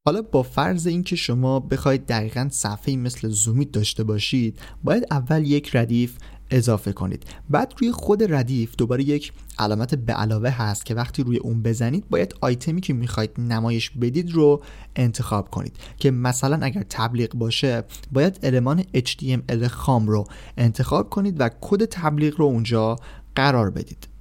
حالا 0.08 0.22
با 0.22 0.44
فرض 0.44 0.88
اینکه 0.88 1.16
شما 1.16 1.60
بخواید 1.60 2.06
دقیقا 2.06 2.48
صفحه 2.52 2.96
مثل 2.96 3.30
زومیت 3.30 3.72
داشته 3.72 4.04
باشید 4.04 4.60
باید 4.84 5.06
اول 5.12 5.46
یک 5.46 5.76
ردیف 5.76 6.18
اضافه 6.52 6.92
کنید. 6.94 7.24
بعد 7.50 7.74
روی 7.78 7.92
خود 7.92 8.34
ردیف 8.34 8.76
دوباره 8.76 9.04
یک 9.04 9.32
علامت 9.60 9.96
به 9.96 10.14
علاوه 10.14 10.50
هست 10.50 10.86
که 10.86 10.96
وقتی 10.96 11.24
روی 11.24 11.38
اون 11.38 11.62
بزنید 11.62 12.10
باید 12.10 12.36
آیتمی 12.42 12.82
که 12.82 12.94
می‌خواید 12.94 13.32
نمایش 13.38 13.90
بدید 13.90 14.32
رو 14.32 14.64
انتخاب 14.96 15.50
کنید 15.50 15.76
که 15.98 16.12
مثلا 16.12 16.60
اگر 16.62 16.84
تبلیغ 16.90 17.30
باشه 17.34 17.84
باید 18.12 18.40
المان 18.44 18.84
HTML 18.84 19.66
خام 19.66 20.08
رو 20.08 20.28
انتخاب 20.58 21.10
کنید 21.10 21.36
و 21.40 21.50
کد 21.62 21.86
تبلیغ 21.86 22.40
رو 22.40 22.46
اونجا 22.46 22.96
قرار 23.36 23.70
بدید. 23.70 24.17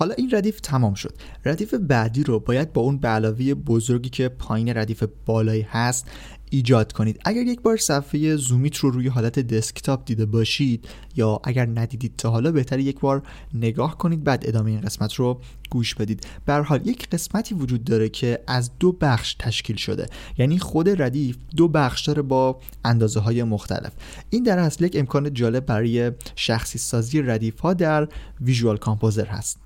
حالا 0.00 0.14
این 0.14 0.30
ردیف 0.32 0.60
تمام 0.60 0.94
شد. 0.94 1.14
ردیف 1.44 1.74
بعدی 1.74 2.22
رو 2.22 2.40
باید 2.40 2.72
با 2.72 2.82
اون 2.82 2.98
به 2.98 3.08
علاوه 3.08 3.54
بزرگی 3.54 4.08
که 4.08 4.28
پایین 4.28 4.68
ردیف 4.76 5.04
بالایی 5.26 5.62
هست 5.62 6.06
ایجاد 6.50 6.92
کنید. 6.92 7.20
اگر 7.24 7.42
یک 7.42 7.60
بار 7.60 7.76
صفحه 7.76 8.36
زومیت 8.36 8.76
رو 8.76 8.90
روی 8.90 9.08
حالت 9.08 9.38
دسکتاپ 9.38 10.04
دیده 10.04 10.26
باشید 10.26 10.88
یا 11.14 11.40
اگر 11.44 11.66
ندیدید 11.66 12.16
تا 12.18 12.30
حالا 12.30 12.52
بهتر 12.52 12.78
یک 12.78 13.00
بار 13.00 13.22
نگاه 13.54 13.98
کنید 13.98 14.24
بعد 14.24 14.44
ادامه 14.46 14.70
این 14.70 14.80
قسمت 14.80 15.14
رو 15.14 15.40
گوش 15.70 15.94
بدید. 15.94 16.26
به 16.44 16.54
حال 16.54 16.86
یک 16.86 17.08
قسمتی 17.08 17.54
وجود 17.54 17.84
داره 17.84 18.08
که 18.08 18.42
از 18.46 18.70
دو 18.78 18.92
بخش 18.92 19.36
تشکیل 19.38 19.76
شده. 19.76 20.06
یعنی 20.38 20.58
خود 20.58 21.02
ردیف 21.02 21.36
دو 21.56 21.68
بخش 21.68 22.06
داره 22.06 22.22
با 22.22 22.60
اندازه 22.84 23.20
های 23.20 23.42
مختلف. 23.42 23.92
این 24.30 24.42
در 24.42 24.58
اصل 24.58 24.84
یک 24.84 24.96
امکان 24.96 25.34
جالب 25.34 25.66
برای 25.66 26.12
شخصی 26.34 26.78
سازی 26.78 27.22
ردیف 27.22 27.60
ها 27.60 27.74
در 27.74 28.08
ویژوال 28.40 28.76
کامپوزر 28.76 29.26
هست. 29.26 29.65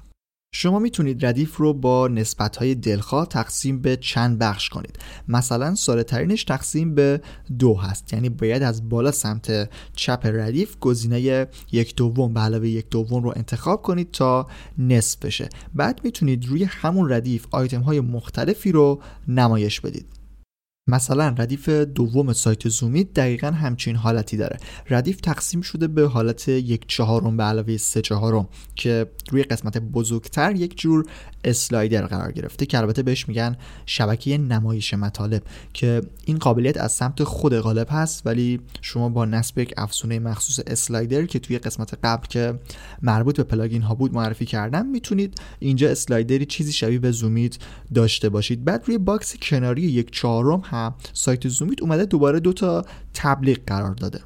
شما 0.52 0.78
می‌تونید 0.78 1.26
ردیف 1.26 1.57
رو 1.57 1.75
با 1.75 2.09
نسبتهای 2.09 2.75
دلخواه 2.75 3.26
تقسیم 3.26 3.80
به 3.83 3.97
چند 3.97 4.38
بخش 4.38 4.69
کنید. 4.69 4.99
مثلا 5.28 5.75
ساده 5.75 6.02
ترینش 6.02 6.45
تقسیم 6.45 6.95
به 6.95 7.21
دو 7.59 7.75
هست. 7.75 8.12
یعنی 8.12 8.28
باید 8.28 8.62
از 8.62 8.88
بالا 8.88 9.11
سمت 9.11 9.71
چپ 9.97 10.21
ردیف 10.25 10.78
گزینه 10.78 11.47
یک 11.73 11.97
دوم 11.97 12.35
به 12.35 12.40
علاوه 12.40 12.69
یک 12.69 12.88
دوم 12.90 13.23
رو 13.23 13.33
انتخاب 13.37 13.83
کنید 13.83 14.11
تا 14.11 14.47
نصف 14.78 15.19
بشه. 15.19 15.49
بعد 15.75 16.00
می‌تونید 16.04 16.47
روی 16.47 16.64
همون 16.64 17.12
ردیف 17.12 17.47
آیتم 17.50 17.80
های 17.80 18.00
مختلفی 18.00 18.73
رو 18.73 19.02
نمایش 19.28 19.80
بدید. 19.80 20.19
مثلا 20.90 21.35
ردیف 21.38 21.68
دوم 21.68 22.32
سایت 22.32 22.68
زومیت 22.68 23.14
دقیقا 23.14 23.50
همچین 23.50 23.97
حالتی 23.97 24.37
داره. 24.37 24.56
ردیف 24.90 25.20
تقسیم 25.20 25.61
شده 25.61 25.87
به 25.87 26.09
حالت 26.09 26.49
یک 26.49 26.85
چهارم 26.88 27.37
به 27.37 27.42
علاوه 27.42 27.76
سه 27.76 28.02
چهارم 28.02 28.49
که 28.75 29.06
روی 29.30 29.42
قسمت 29.42 29.78
بزرگتر 29.78 30.56
یک 30.56 30.78
جور 30.78 31.04
اسلایدر 31.44 32.06
قرار 32.06 32.32
گرفته 32.32 32.66
که 32.66 32.78
البته 32.78 33.02
بهش 33.02 33.28
میگن 33.28 33.56
شبکه 33.87 34.38
نمایش 34.38 34.94
مطالب 34.94 35.42
که 35.73 36.02
این 36.25 36.38
قابلیت 36.38 36.76
از 36.76 36.92
سمت 36.92 37.25
خود 37.25 37.59
غالب 37.59 37.87
هست 37.90 38.26
ولی 38.26 38.61
شما 38.80 39.09
با 39.09 39.25
نصب 39.25 39.59
یک 39.59 39.75
افزونه 39.76 40.18
مخصوص 40.18 40.61
اسلایدر 40.66 41.26
که 41.26 41.38
توی 41.38 41.59
قسمت 41.59 41.99
قبل 42.04 42.26
که 42.26 42.59
مربوط 43.02 43.37
به 43.37 43.42
plugin 43.42 43.82
ها 43.82 43.94
بود 43.94 44.14
معرفی 44.14 44.47
کردم 44.47 44.87
می‌تونید 44.87 45.40
اینجا 45.59 45.90
slider 45.90 46.38
ی 46.38 46.47
چیزی 46.47 46.73
شبیه 46.73 46.99
به 46.99 47.11
زومیت 47.11 47.59
داشته 47.94 48.28
باشید. 48.28 48.64
بعد 48.64 48.85
روی 48.87 48.99
box 48.99 49.37
کناری 49.37 49.82
یک 49.82 50.11
چهارم 50.12 50.61
هم 50.84 50.94
سایت 51.12 51.49
زومیت 51.49 51.82
اومده 51.82 52.04
دوباره 52.04 52.40
دو 52.40 52.52
تا 52.52 52.84
تبلیغ 53.14 53.58
قرار 53.66 53.94
داده. 53.94 54.20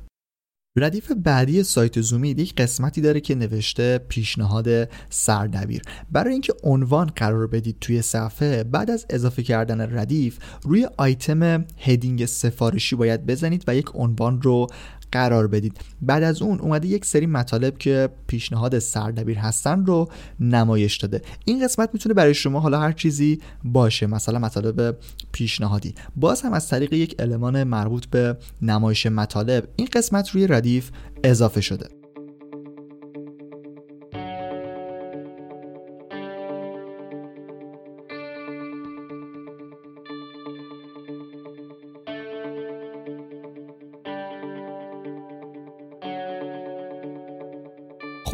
ردیف 0.78 1.12
بعدی 1.12 1.62
سایت 1.62 2.00
زومیت 2.00 2.38
یک 2.38 2.54
قسمتی 2.54 3.00
داره 3.00 3.20
که 3.20 3.34
نوشته 3.34 3.98
پیشنهاد 3.98 4.68
سردبیر. 5.10 5.82
برای 6.12 6.32
اینکه 6.32 6.54
عنوان 6.62 7.06
قرار 7.16 7.46
بدید 7.46 7.76
توی 7.80 8.02
صفحه 8.02 8.64
بعد 8.64 8.90
از 8.90 9.06
اضافه 9.10 9.42
کردن 9.42 9.98
ردیف 9.98 10.38
روی 10.62 10.88
آیتم 10.96 11.64
heading 11.78 12.26
سفارشی 12.26 12.96
باید 12.96 13.26
بزنید 13.26 13.64
و 13.66 13.76
یک 13.76 13.86
عنوان 13.94 14.42
رو 14.42 14.66
قرار 15.14 15.48
بدید. 15.48 15.80
بعد 16.02 16.22
از 16.22 16.42
اون 16.42 16.60
اومده 16.60 16.88
یک 16.88 17.04
سری 17.04 17.26
مطالب 17.26 17.78
که 17.78 18.08
پیشنهاد 18.26 18.78
سردبیر 18.78 19.38
هستن 19.38 19.86
رو 19.86 20.08
نمایش 20.40 20.96
داده. 20.96 21.22
این 21.44 21.64
قسمت 21.64 21.90
می‌تونه 21.92 22.14
برای 22.14 22.34
شما 22.34 22.60
حالا 22.60 22.80
هر 22.80 22.92
چیزی 22.92 23.40
باشه 23.64 24.06
مثلا 24.06 24.38
مطالب 24.38 24.96
پیشنهادی. 25.32 25.94
باز 26.16 26.42
هم 26.42 26.52
از 26.52 26.68
طریق 26.68 26.92
یک 26.92 27.14
المان 27.18 27.64
مربوط 27.64 28.06
به 28.06 28.36
نمایش 28.62 29.06
مطالب 29.06 29.68
این 29.76 29.88
قسمت 29.92 30.30
روی 30.30 30.46
ردیف 30.46 30.90
اضافه 31.24 31.60
شده. 31.60 32.03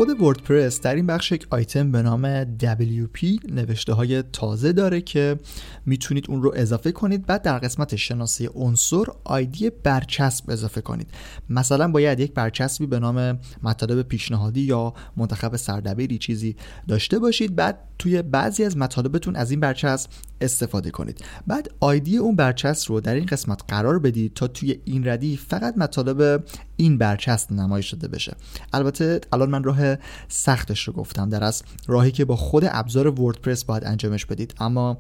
خود 0.01 0.21
وردپرس 0.21 0.81
در 0.81 0.95
این 0.95 1.07
بخش 1.07 1.33
یک 1.33 1.47
آیتم 1.51 1.93
به 1.93 2.03
نام 2.03 2.45
WP 2.45 3.51
نوشته 3.53 3.93
های 3.93 4.23
تازه 4.23 4.73
داره 4.73 5.01
که 5.01 5.39
می‌تونید 5.87 6.25
اون 6.29 6.43
رو 6.43 6.53
اضافه 6.57 6.93
کنید. 6.93 7.27
بعد 7.27 7.43
در 7.43 7.59
قسمت 7.59 7.97
شناسی 7.97 8.49
عنصر 8.55 9.05
آیدی 9.25 9.71
برچسب 9.71 10.51
اضافه 10.51 10.81
کنید. 10.81 11.09
مثلا 11.49 11.89
باید 11.89 12.21
یک 12.21 12.35
برچسبی 12.35 12.87
به 12.87 12.99
نام 12.99 13.39
مطالب 13.63 14.03
پیشنهادی 14.03 14.61
یا 14.61 14.95
منتخب 15.17 15.57
سردبیری 15.57 16.19
چیزی 16.19 16.57
داشته 16.89 17.19
باشید. 17.19 17.57
بعد 17.57 17.79
توی 17.99 18.23
بعضی 18.23 18.65
از 18.65 18.77
مطالبتون 18.77 19.37
از 19.37 19.51
این 19.51 19.61
برچسب 19.61 20.11
استفاده 20.41 20.91
کنید. 20.91 21.25
بعد 21.47 21.69
آیدی 21.81 22.17
اون 22.17 22.37
برچسب 22.37 22.93
رو 22.93 23.01
در 23.01 23.15
این 23.15 23.27
قسمت 23.27 23.61
قرار 23.69 23.99
بدید 23.99 24.35
تا 24.35 24.47
توی 24.47 24.81
این 24.85 25.09
ردیف 25.09 25.45
فقط 25.49 25.79
مطالب 25.79 26.45
این 26.77 26.99
برچسب 26.99 27.53
نمایش 27.53 27.91
داده 27.91 28.09
بشه. 28.09 28.37
البته 28.73 29.21
الان 29.33 29.51
من 29.51 29.65
راه 29.65 29.97
سختش 30.29 30.89
رو 30.89 30.93
گفتم 30.93 31.29
در 31.29 31.45
از 31.45 31.63
راهی 31.87 32.11
که 32.11 32.25
با 32.25 32.37
خود 32.37 32.65
ابزار 32.69 33.21
وردپرس 33.21 33.65
باید 33.65 33.85
انجامش 33.85 34.27
بدید. 34.27 34.55
اما 34.61 34.99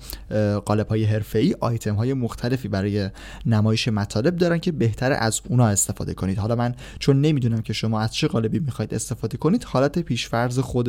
قالب 0.64 0.88
های 0.88 1.04
حرفه 1.04 1.38
ای 1.38 1.56
آیتم 1.60 1.94
های 1.94 2.14
مختلفی 2.14 2.68
برای 2.68 3.10
نمایش 3.46 3.88
مطالب 3.88 4.36
دارن 4.36 4.58
که 4.58 4.72
بهتر 4.72 5.12
از 5.12 5.40
اونا 5.48 5.66
استفاده 5.66 6.14
کنید. 6.14 6.38
حالا 6.38 6.56
من 6.56 6.74
چون 6.98 7.20
نمی‌دونم 7.20 7.62
که 7.62 7.72
شما 7.72 8.00
از 8.00 8.14
چه 8.14 8.28
قالبی 8.28 8.58
می‌خواید 8.58 8.94
استفاده 8.94 9.36
کنید 9.36 9.64
حالت 9.64 9.98
پیشفرض 9.98 10.58
خود 10.58 10.88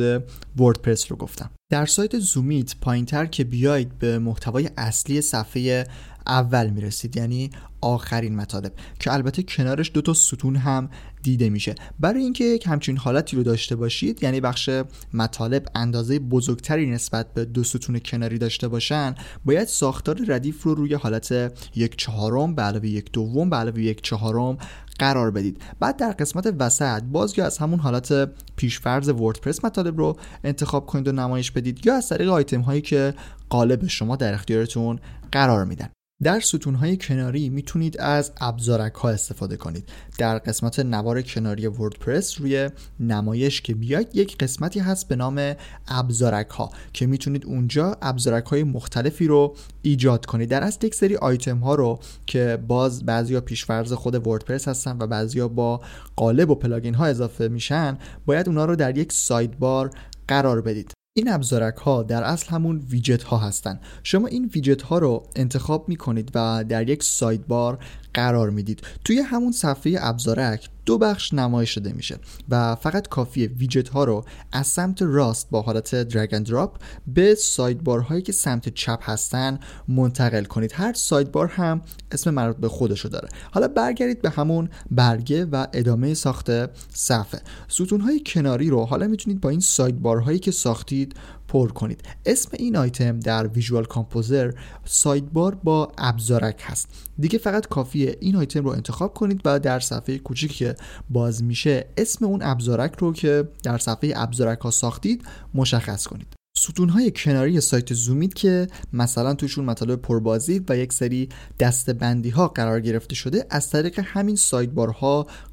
وردپرس 0.56 1.10
رو 1.10 1.16
گفتم. 1.16 1.50
در 1.72 1.86
سایت 1.86 2.18
زومیت 2.18 2.76
پایینتر 2.80 3.26
که 3.26 3.44
بیاید 3.44 3.98
به 3.98 4.18
محتوای 4.18 4.70
اصلی 4.76 5.20
صفحه 5.20 5.86
اول 6.26 6.70
می‌رسید 6.70 7.16
یعنی 7.16 7.50
آخرین 7.80 8.36
مطالب 8.36 8.72
که 8.98 9.12
البته 9.12 9.42
کنارش 9.42 9.90
دو 9.94 10.02
تا 10.02 10.14
ستون 10.14 10.56
هم 10.56 10.90
دیده 11.22 11.50
میشه. 11.50 11.74
برای 12.00 12.22
اینکه 12.22 12.44
یک 12.44 12.66
همچین 12.66 12.96
حالتی 12.96 13.36
رو 13.36 13.42
داشته 13.42 13.76
باشید 13.76 14.22
یعنی 14.22 14.40
بخش 14.40 14.70
مطالب 15.14 15.66
اندازه 15.74 16.18
بزرگتری 16.18 16.90
نسبت 16.90 17.34
به 17.34 17.44
دو 17.44 17.64
ستون 17.64 17.98
کناری 17.98 18.38
داشته 18.38 18.68
باشن 18.68 19.14
باید 19.44 19.68
ساختار 19.68 20.20
ردیف 20.28 20.62
رو 20.62 20.74
روی 20.74 20.94
حالت 20.94 21.52
یک 21.76 21.96
چهارم 21.96 22.54
به 22.54 22.62
علاوه 22.62 22.88
یک 22.88 23.12
دوم 23.12 23.50
به 23.50 23.56
علاوه 23.56 23.82
یک 23.82 24.02
چهارم 24.02 24.58
قرار 25.02 25.30
بدید. 25.30 25.62
بعد 25.80 25.96
در 25.96 26.12
قسمت 26.12 26.54
وسط 26.58 27.02
باز 27.02 27.38
یا 27.38 27.46
از 27.46 27.58
همون 27.58 27.78
حالت 27.78 28.30
پیشفرض 28.56 29.08
وردپرس 29.08 29.64
مطالب 29.64 29.98
رو 29.98 30.16
انتخاب 30.44 30.86
کنید 30.86 31.08
و 31.08 31.12
نمایش 31.12 31.50
بدید 31.50 31.86
یا 31.86 31.94
از 31.94 32.08
طریق 32.08 32.28
آیتم 32.28 32.60
هایی 32.60 32.80
که 32.80 33.14
قالب 33.48 33.86
شما 33.86 34.16
در 34.16 34.34
اختیارتون 34.34 34.98
قرار 35.32 35.64
میدن. 35.64 35.88
در 36.22 36.40
ستونهای 36.40 36.96
کناری 36.96 37.48
می‌تونید 37.48 38.00
از 38.00 38.32
ابزارک 38.40 38.94
ها 38.94 39.10
استفاده 39.10 39.56
کنید. 39.56 39.88
در 40.18 40.38
قسمت 40.38 40.78
نوار 40.78 41.22
کناری 41.22 41.66
وردپرس 41.66 42.40
روی 42.40 42.70
نمایش 43.00 43.60
که 43.60 43.74
بیاید 43.74 44.08
یک 44.14 44.38
قسمتی 44.38 44.80
هست 44.80 45.08
به 45.08 45.16
نام 45.16 45.54
ابزارک 45.88 46.48
ها 46.48 46.70
که 46.92 47.06
می‌تونید 47.06 47.46
اونجا 47.46 47.96
ابزارک 48.02 48.44
های 48.44 48.64
مختلفی 48.64 49.26
رو 49.26 49.56
ایجاد 49.82 50.26
کنید. 50.26 50.48
در 50.48 50.62
اصل 50.62 50.86
یک 50.86 50.94
سری 50.94 51.16
آیتم 51.16 51.58
ها 51.58 51.74
رو 51.74 51.98
که 52.26 52.58
باز 52.68 53.06
بعضیا 53.06 53.40
پیشفرض 53.40 53.92
خود 53.92 54.26
وردپرس 54.26 54.68
هستن 54.68 54.96
و 55.00 55.06
بعضیا 55.06 55.48
با 55.48 55.80
قالب 56.16 56.50
و 56.50 56.54
plugin 56.54 56.94
ها 56.94 57.06
اضافه 57.06 57.48
میشن 57.48 57.98
باید 58.26 58.48
اونا 58.48 58.64
رو 58.64 58.76
در 58.76 58.98
یک 58.98 59.12
sidebar 59.12 59.90
قرار 60.28 60.60
بدید. 60.60 60.92
این 61.14 61.32
ابزارک 61.32 61.76
ها 61.76 62.02
در 62.02 62.22
اصل 62.22 62.48
همون 62.48 62.78
ویجت 62.90 63.22
ها 63.22 63.38
هستن. 63.38 63.80
شما 64.02 64.26
این 64.26 64.50
ویجت 64.54 64.82
ها 64.82 64.98
رو 64.98 65.26
انتخاب 65.36 65.88
می 65.88 65.96
کنید 65.96 66.30
و 66.34 66.64
در 66.68 66.88
یک 66.88 67.02
sidebar 67.02 67.78
قرار 68.14 68.50
می‌دید. 68.50 68.82
توی 69.04 69.18
همون 69.18 69.52
صفحه 69.52 69.96
ابزارک 70.00 70.68
دو 70.86 70.98
بخش 70.98 71.34
نمایش 71.34 71.78
داده 71.78 71.92
میشه 71.92 72.18
و 72.48 72.74
فقط 72.74 73.08
کافیه 73.08 73.46
ویجت 73.46 73.88
ها 73.88 74.04
رو 74.04 74.24
از 74.52 74.66
سمت 74.66 75.02
راست 75.02 75.50
با 75.50 75.62
حالت 75.62 75.94
drag 75.94 76.38
drop 76.38 76.76
به 77.06 77.34
sidebar 77.34 78.00
هایی 78.00 78.22
که 78.22 78.32
سمت 78.32 78.68
چپ 78.68 79.00
هستن 79.02 79.58
منتقل 79.88 80.44
کنید. 80.44 80.72
هر 80.74 80.92
sidebar 80.92 81.46
هم 81.46 81.82
اسم 82.12 82.30
مربوط 82.30 82.56
به 82.56 82.68
خودشو 82.68 83.08
داره. 83.08 83.28
حالا 83.50 83.68
برگردید 83.68 84.22
به 84.22 84.30
همون 84.30 84.68
برگه 84.90 85.44
و 85.44 85.66
ادامه 85.72 86.14
ساخت 86.14 86.50
صفحه. 86.94 87.40
ستون 87.68 88.00
های 88.00 88.22
کناری 88.26 88.70
رو 88.70 88.84
حالا 88.84 89.06
می‌تونید 89.06 89.40
با 89.40 89.48
این 89.48 89.60
sidebar 89.60 90.18
هایی 90.18 90.38
که 90.38 90.50
ساختید 90.50 91.14
پر 91.52 91.72
کنید. 91.72 92.00
اسم 92.26 92.50
این 92.52 92.76
آیتم 92.76 93.20
در 93.20 93.46
Visual 93.46 93.84
Composer 93.84 94.52
sidebar 94.84 95.54
با 95.54 95.92
ابزارک 95.98 96.60
هست. 96.62 96.88
دیگه 97.18 97.38
فقط 97.38 97.66
کافیه 97.66 98.16
این 98.20 98.36
آیتم 98.36 98.64
رو 98.64 98.70
انتخاب 98.70 99.14
کنید 99.14 99.40
و 99.44 99.60
در 99.60 99.80
صفحه 99.80 100.18
کوچیکی 100.18 100.54
که 100.54 100.74
باز 101.10 101.42
میشه 101.42 101.86
اسم 101.96 102.24
اون 102.24 102.42
ابزارک 102.42 102.92
رو 102.98 103.12
که 103.12 103.48
در 103.62 103.78
صفحه 103.78 104.12
ابزارک 104.16 104.58
ها 104.58 104.70
ساختید 104.70 105.24
مشخص 105.54 106.06
کنید. 106.06 106.34
ستون 106.56 106.88
های 106.88 107.12
کناری 107.16 107.60
سایت 107.60 107.94
زومیت 107.94 108.34
که 108.34 108.66
مثلا 108.92 109.34
توشون 109.34 109.64
مطالب 109.64 110.02
پربازید 110.02 110.70
و 110.70 110.76
یک 110.76 110.92
سری 110.92 111.28
دسته‌بندی 111.58 112.30
ها 112.30 112.48
قرار 112.48 112.80
گرفته 112.80 113.14
شده 113.14 113.46
از 113.50 113.70
طریق 113.70 114.00
همین 114.04 114.36
سایت 114.36 114.70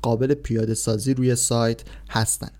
قابل 0.01 0.33
پیاده 0.33 0.73
سازی 0.73 1.13
روی 1.13 1.35
سایت 1.35 1.81
هستند. 2.09 2.58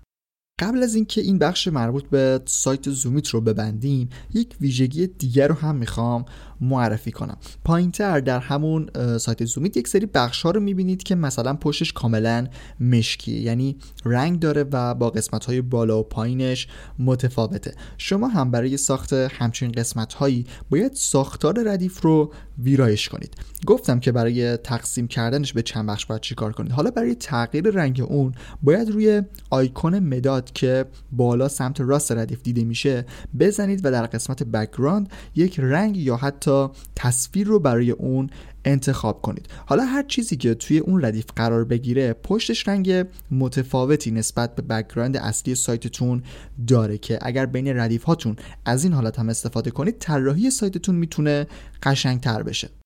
قبل 0.60 0.82
از 0.82 0.94
اینکه 0.94 1.20
این 1.20 1.38
بخش 1.38 1.68
مربوط 1.68 2.04
به 2.04 2.40
سایت 2.44 2.90
زومیت 2.90 3.28
رو 3.28 3.40
ببندیم 3.40 4.08
یک 4.34 4.56
ویژگی 4.60 5.06
دیگر 5.06 5.48
رو 5.48 5.54
هم 5.54 5.76
می‌خوام 5.76 6.24
معرفی 6.60 7.10
کنم. 7.10 7.36
پایینتر 7.64 8.20
در 8.20 8.38
همون 8.38 8.90
سایت 9.18 9.44
زومیت 9.44 9.76
یک 9.76 9.88
سری 9.88 10.06
بخش 10.06 10.42
ها 10.42 10.50
رو 10.50 10.60
می‌بینید 10.60 11.02
که 11.02 11.14
مثلا 11.14 11.54
پشتش 11.54 11.92
کاملا 11.92 12.46
مشکی 12.80 13.32
یعنی 13.32 13.76
رنگ 14.04 14.40
داره 14.40 14.64
و 14.72 14.94
با 14.94 15.10
قسمت 15.10 15.44
های 15.44 15.60
بالا 15.60 16.00
و 16.00 16.02
پایینش 16.02 16.68
متفاوته. 16.98 17.74
شما 17.98 18.28
هم 18.28 18.50
برای 18.50 18.76
ساخت 18.76 19.12
همچین 19.12 19.72
قسمت 19.72 20.14
هایی 20.14 20.46
باید 20.70 20.92
ساختار 20.94 21.62
ردیف 21.72 22.00
رو 22.00 22.32
ویرایش 22.62 23.08
کنید. 23.08 23.34
گفتم 23.66 24.00
که 24.00 24.12
برای 24.12 24.56
تقسیم 24.56 25.08
کردنش 25.08 25.52
به 25.52 25.62
چند 25.62 25.88
بخش 25.88 26.06
باید 26.06 26.20
چیکار 26.20 26.52
کنید. 26.52 26.72
حالا 26.72 26.90
برای 26.90 27.14
تغییر 27.14 27.70
رنگ 27.70 28.04
اون 28.08 28.32
باید 28.62 28.90
روی 28.90 29.22
آیکون 29.50 29.98
مداد 29.98 30.52
که 30.52 30.84
بالا 31.12 31.48
سمت 31.48 31.80
راست 31.80 32.12
ردیف 32.12 32.42
دیده 32.42 32.64
میشه 32.64 33.06
بزنید 33.38 33.80
و 33.84 33.90
در 33.90 34.06
قسمت 34.06 34.42
background 34.42 35.12
یک 35.34 35.60
رنگ 35.60 35.96
یا 35.96 36.16
حتی 36.16 36.68
تصویر 36.96 37.46
رو 37.46 37.58
برای 37.58 37.90
اون 37.90 38.30
انتخاب 38.64 39.22
کنید. 39.22 39.48
حالا 39.66 39.84
هر 39.84 40.02
چیزی 40.02 40.36
که 40.36 40.54
توی 40.54 40.78
اون 40.78 41.04
ردیف 41.04 41.26
قرار 41.36 41.64
بگیره 41.64 42.12
پشتش 42.12 42.68
رنگ 42.68 43.06
متفاوتی 43.30 44.10
نسبت 44.10 44.54
به 44.54 44.62
background 44.62 45.16
اصلی 45.16 45.54
سایتتون 45.54 46.22
داره 46.66 46.98
که 46.98 47.18
اگر 47.22 47.46
بین 47.46 47.68
ردیف 47.76 48.02
هاتون 48.02 48.36
از 48.64 48.84
این 48.84 48.92
حالت 48.92 49.18
هم 49.18 49.28
استفاده 49.28 49.70
کنید 49.70 49.98
طراحی 49.98 50.50
سایتتون 50.50 50.94
می‌تونه 50.94 51.46
قشنگتر 51.82 52.42
بشه. 52.42 52.79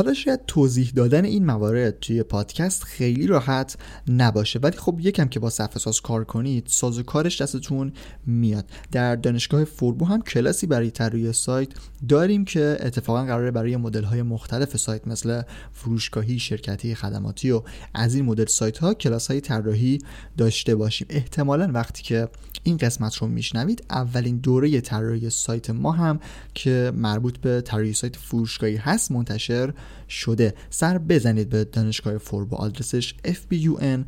حالا 0.00 0.14
شاید 0.14 0.46
توضیح 0.46 0.90
دادن 0.94 1.24
این 1.24 1.46
موارد 1.46 1.98
توی 2.00 2.22
پادکست 2.22 2.84
خیلی 2.84 3.26
راحت 3.26 3.76
نباشه 4.08 4.58
ولی 4.58 4.76
خب 4.76 4.98
یکم 5.00 5.28
که 5.28 5.40
با 5.40 5.50
صفحه 5.50 5.78
ساز 5.78 6.00
کار 6.00 6.24
کنید 6.24 6.66
ساز 6.66 6.98
و 6.98 7.02
کارش 7.02 7.40
دستتون 7.40 7.92
میاد. 8.26 8.64
در 8.92 9.16
دانشگاه 9.16 9.64
فوربو 9.64 10.04
هم 10.04 10.22
کلاسی 10.22 10.66
برای 10.66 10.90
طراحی 10.90 11.32
سایت 11.32 11.68
داریم 12.08 12.44
که 12.44 12.76
اتفاقا 12.80 13.24
قراره 13.24 13.50
برای 13.50 13.76
مدل 13.76 14.04
های 14.04 14.22
مختلف 14.22 14.76
سایت 14.76 15.08
مثل 15.08 15.42
فروشگاهی 15.72 16.38
شرکتی 16.38 16.94
خدماتی 16.94 17.50
و 17.50 17.62
از 17.94 18.14
این 18.14 18.24
مدل 18.24 18.46
سایت 18.46 18.78
ها 18.78 18.94
کلاس 18.94 19.30
های 19.30 19.40
طراحی 19.40 19.98
داشته 20.36 20.74
باشیم. 20.74 21.06
احتمالا 21.10 21.70
وقتی 21.72 22.02
که 22.02 22.28
این 22.62 22.76
قسمت 22.76 23.16
رو 23.16 23.26
میشنوید 23.26 23.84
اولین 23.90 24.38
دوره 24.38 24.80
طراحی 24.80 25.30
سایت 25.30 25.70
ما 25.70 25.92
هم 25.92 26.20
که 26.54 26.92
مربوط 26.94 27.38
به 27.38 27.60
طراحی 27.60 27.92
سایت 27.92 28.16
فروشگاهی 28.16 28.76
هست 28.76 29.12
منتشر 29.12 29.72
شده. 30.08 30.54
سر 30.70 30.98
بزنید 30.98 31.48
به 31.48 31.64
دانشگاه 31.64 32.18
فور 32.18 32.44
با 32.44 32.56
آدرسش 32.56 33.14
fbun.ir 33.24 34.06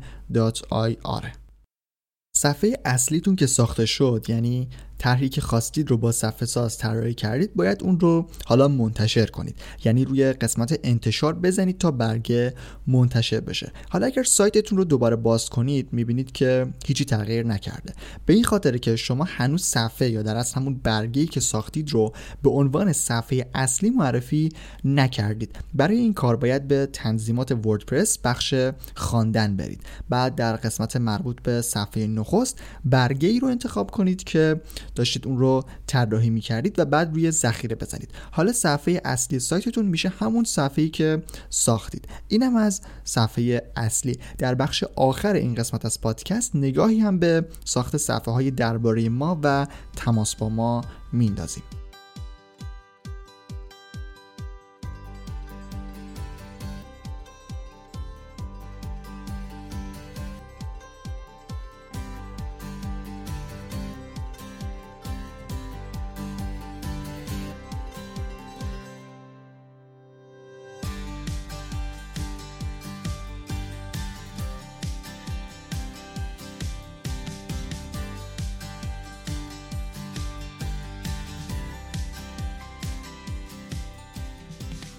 صفحه 2.35 2.77
اصلیتون 2.85 3.35
که 3.35 3.47
ساخته 3.47 3.85
شد 3.85 4.25
یعنی 4.27 4.69
طرحی 4.99 5.29
که 5.29 5.41
خواستید 5.41 5.89
رو 5.89 5.97
با 5.97 6.11
صفحه 6.11 6.45
ساز 6.45 6.77
طراحی 6.77 7.13
کردید 7.13 7.53
باید 7.55 7.83
اون 7.83 7.99
رو 7.99 8.27
حالا 8.45 8.67
منتشر 8.67 9.25
کنید. 9.25 9.55
یعنی 9.85 10.05
روی 10.05 10.33
قسمت 10.33 10.79
انتشار 10.83 11.33
بزنید 11.33 11.77
تا 11.77 11.91
برگه 11.91 12.53
منتشر 12.87 13.39
بشه. 13.39 13.71
حالا 13.89 14.05
اگر 14.05 14.23
سایتتون 14.23 14.77
رو 14.77 14.83
دوباره 14.83 15.15
باز 15.15 15.49
کنید 15.49 15.89
می‌بینید 15.91 16.31
که 16.31 16.67
هیچی 16.85 17.05
تغییر 17.05 17.45
نکرده. 17.45 17.93
به 18.25 18.33
این 18.33 18.43
خاطر 18.43 18.77
که 18.77 18.95
شما 18.95 19.23
هنوز 19.23 19.63
صفحه 19.63 20.09
یا 20.09 20.21
در 20.21 20.35
از 20.37 20.53
همون 20.53 20.79
برگه 20.83 21.25
که 21.25 21.39
ساختید 21.39 21.91
رو 21.91 22.13
به 22.43 22.49
عنوان 22.49 22.93
صفحه 22.93 23.49
اصلی 23.53 23.89
معرفی 23.89 24.49
نکردید. 24.85 25.55
برای 25.73 25.97
این 25.97 26.13
کار 26.13 26.35
باید 26.35 26.67
به 26.67 26.89
تنظیمات 26.93 27.65
وردپرس 27.65 28.17
بخش 28.17 28.55
خواندن 28.95 29.55
برید. 29.55 29.81
بعد 30.09 30.35
در 30.35 30.55
قسمت 30.55 30.95
مربوط 30.95 31.41
به 31.41 31.61
صفحه 31.61 32.07
نخست 32.07 32.59
برگه 32.85 33.29
ای 33.29 33.39
رو 33.39 33.47
انتخاب 33.47 33.91
کنید 33.91 34.23
که 34.23 34.61
داشتید 34.99 35.27
اون 35.27 35.37
رو 35.37 35.63
طراحی 35.87 36.29
می‌کردید 36.29 36.79
و 36.79 36.85
بعد 36.85 37.13
روی 37.13 37.31
ذخیره 37.31 37.75
بزنید. 37.75 38.09
حالا 38.31 38.51
صفحه 38.51 39.01
اصلی 39.05 39.39
سایتتون 39.39 39.85
میشه 39.85 40.09
همون 40.09 40.43
صفحه‌ای 40.43 40.89
که 40.89 41.23
ساختید. 41.49 42.07
اینم 42.27 42.55
از 42.55 42.81
صفحه 43.03 43.71
اصلی. 43.75 44.19
در 44.37 44.55
بخش 44.55 44.83
آخر 44.95 45.33
این 45.33 45.55
قسمت 45.55 45.85
از 45.85 46.01
پادکست 46.01 46.55
نگاهی 46.55 46.99
هم 46.99 47.19
به 47.19 47.45
ساخت 47.65 47.97
صفحه 47.97 48.33
های 48.33 48.51
درباره 48.51 49.09
ما 49.09 49.39
و 49.43 49.67
تماس 49.95 50.35
با 50.35 50.49
ما 50.49 50.81
میندازیم 51.13 51.78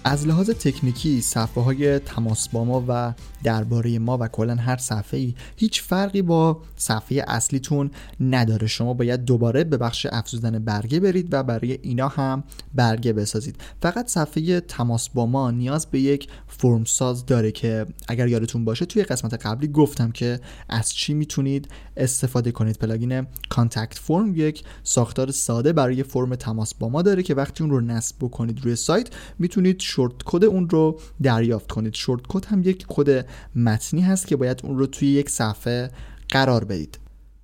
از 0.03 0.27
لحاظ 0.27 0.49
تکنیکی 0.49 1.21
صفحه 1.21 1.63
های 1.63 1.99
تماس 1.99 2.49
با 2.49 2.65
ما 2.65 2.85
و 2.87 3.13
درباره 3.43 3.99
ما 3.99 4.17
و 4.21 4.27
کلا 4.27 4.55
هر 4.55 4.77
صفحه 4.77 5.19
ای 5.19 5.33
هیچ 5.55 5.81
فرقی 5.81 6.21
با 6.21 6.61
صفحه 6.75 7.23
اصلیتون 7.27 7.91
نداره. 8.19 8.67
شما 8.67 8.93
باید 8.93 9.25
دوباره 9.25 9.63
به 9.63 9.77
بخش 9.77 10.07
افزودن 10.11 10.59
برگه 10.59 10.99
برید 10.99 11.27
و 11.31 11.43
برای 11.43 11.79
اینا 11.81 12.07
هم 12.07 12.43
برگه 12.75 13.13
بسازید. 13.13 13.55
فقط 13.81 14.07
صفحه 14.07 14.59
تماس 14.59 15.09
با 15.09 15.25
ما 15.25 15.51
نیاز 15.51 15.85
به 15.85 15.99
یک 15.99 16.27
فرم 16.47 16.83
ساز 16.83 17.25
داره 17.25 17.51
که 17.51 17.85
اگر 18.07 18.27
یادتون 18.27 18.65
باشه 18.65 18.85
توی 18.85 19.03
قسمت 19.03 19.45
قبلی 19.45 19.67
گفتم 19.67 20.11
که 20.11 20.39
از 20.69 20.93
چی 20.93 21.13
می‌تونید 21.13 21.67
استفاده 21.97 22.51
کنید. 22.51 22.77
plugin 22.77 23.27
Contact 23.49 23.97
Form 23.97 24.33
یک 24.35 24.63
ساختار 24.83 25.31
ساده 25.31 25.73
برای 25.73 26.03
فرم 26.03 26.35
تماس 26.35 26.73
با 26.73 26.89
ما 26.89 27.01
داره 27.01 27.23
که 27.23 27.33
وقتی 27.35 27.63
اون 27.63 27.71
رو 27.71 27.81
نصب 27.81 28.15
بکنید 28.19 28.65
روی 28.65 28.75
سایت 28.75 29.09
می‌تونید 29.39 29.77
short 29.91 30.13
code 30.25 30.43
اون 30.43 30.69
رو 30.69 30.99
دریافت 31.23 31.71
کنید. 31.71 31.93
short 31.93 32.21
code 32.27 32.45
هم 32.45 32.63
یک 32.63 32.85
کد 32.87 33.25
متنی 33.55 34.01
هست 34.01 34.27
که 34.27 34.35
باید 34.35 34.61
اون 34.63 34.77
رو 34.77 34.85
توی 34.85 35.07
یک 35.07 35.29
صفحه 35.29 35.91
قرار 36.29 36.63
بدید. 36.63 36.99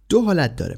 دو 0.10 0.22
حالت 0.22 0.56
داره. 0.56 0.78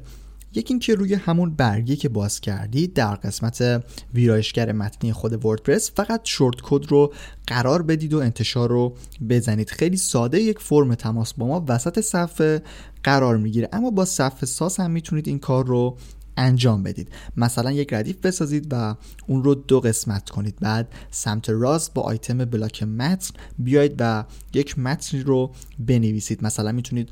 یکی 0.54 0.74
اینکه 0.74 0.94
روی 0.94 1.14
همون 1.14 1.54
برگی 1.54 1.96
که 1.96 2.08
باز 2.08 2.40
کردید 2.40 2.94
در 2.94 3.14
قسمت 3.14 3.84
ویرایشگر 4.14 4.72
متنی 4.72 5.12
خود 5.12 5.44
وردپرس 5.44 5.90
فقط 5.94 6.20
short 6.24 6.56
code 6.62 6.86
رو 6.88 7.12
قرار 7.46 7.82
بدید 7.82 8.14
و 8.14 8.18
انتشار 8.18 8.68
رو 8.70 8.96
بزنید. 9.28 9.70
خیلی 9.70 9.96
ساده 9.96 10.40
یک 10.40 10.58
فرم 10.58 10.94
تماس 10.94 11.34
با 11.34 11.46
ما 11.46 11.64
وسط 11.68 12.00
صفحه 12.00 12.62
قرار 13.02 13.36
می‌گیره. 13.36 13.68
اما 13.72 13.90
با 13.90 14.04
صفحه 14.04 14.46
ساز 14.46 14.76
هم 14.76 14.90
می‌تونید 14.90 15.28
این 15.28 15.38
کار 15.38 15.66
رو 15.66 15.96
انجام 16.36 16.82
بدید. 16.82 17.08
مثلا 17.36 17.72
یک 17.72 17.92
ردیف 17.92 18.16
بسازید 18.16 18.66
و 18.70 18.96
اون 19.26 19.44
رو 19.44 19.54
دو 19.54 19.80
قسمت 19.80 20.30
کنید. 20.30 20.56
بعد 20.60 20.88
سمت 21.10 21.50
راست 21.50 21.94
با 21.94 22.02
آیتم 22.02 22.44
بلاک 22.44 22.82
متن 22.82 23.34
بیاید 23.58 23.94
و 23.98 24.24
یک 24.54 24.78
متن 24.78 25.20
رو 25.20 25.52
بنویسید. 25.78 26.44
مثلا 26.44 26.72
می‌تونید 26.72 27.08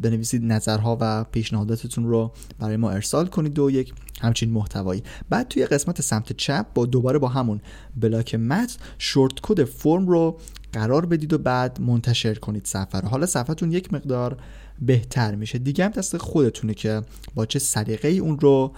بنویسید 0.00 0.44
نظرها 0.44 0.98
و 1.00 1.24
پیشنهاداتتون 1.24 2.04
رو 2.04 2.32
برای 2.58 2.76
ما 2.76 2.90
ارسال 2.90 3.26
کنید 3.26 3.58
و 3.58 3.70
یک 3.70 3.94
همچین 4.20 4.50
محتوایی. 4.50 5.02
بعد 5.28 5.48
توی 5.48 5.66
قسمت 5.66 6.00
سمت 6.00 6.32
چپ 6.32 6.66
با 6.74 6.86
دوباره 6.86 7.18
با 7.18 7.28
همون 7.28 7.60
بلاک 7.96 8.34
متن 8.34 8.76
شورت 8.98 9.32
کد 9.42 9.64
فرم 9.64 10.06
رو 10.06 10.38
قرار 10.74 11.06
بدید 11.06 11.32
و 11.32 11.38
بعد 11.38 11.80
منتشر 11.80 12.34
کنید 12.34 12.66
صفحه 12.66 13.00
رو. 13.00 13.08
حالا 13.08 13.26
صفحتون 13.26 13.72
یک 13.72 13.92
مقدار 13.92 14.36
بهتر 14.80 15.34
میشه. 15.34 15.58
دیگه 15.58 15.84
هم 15.84 15.90
دست 15.90 16.16
خودتونه 16.16 16.74
که 16.74 17.02
با 17.34 17.46
چه 17.46 17.58
سلیقه 17.58 18.08
ای 18.08 18.18
اون 18.18 18.40
رو 18.40 18.72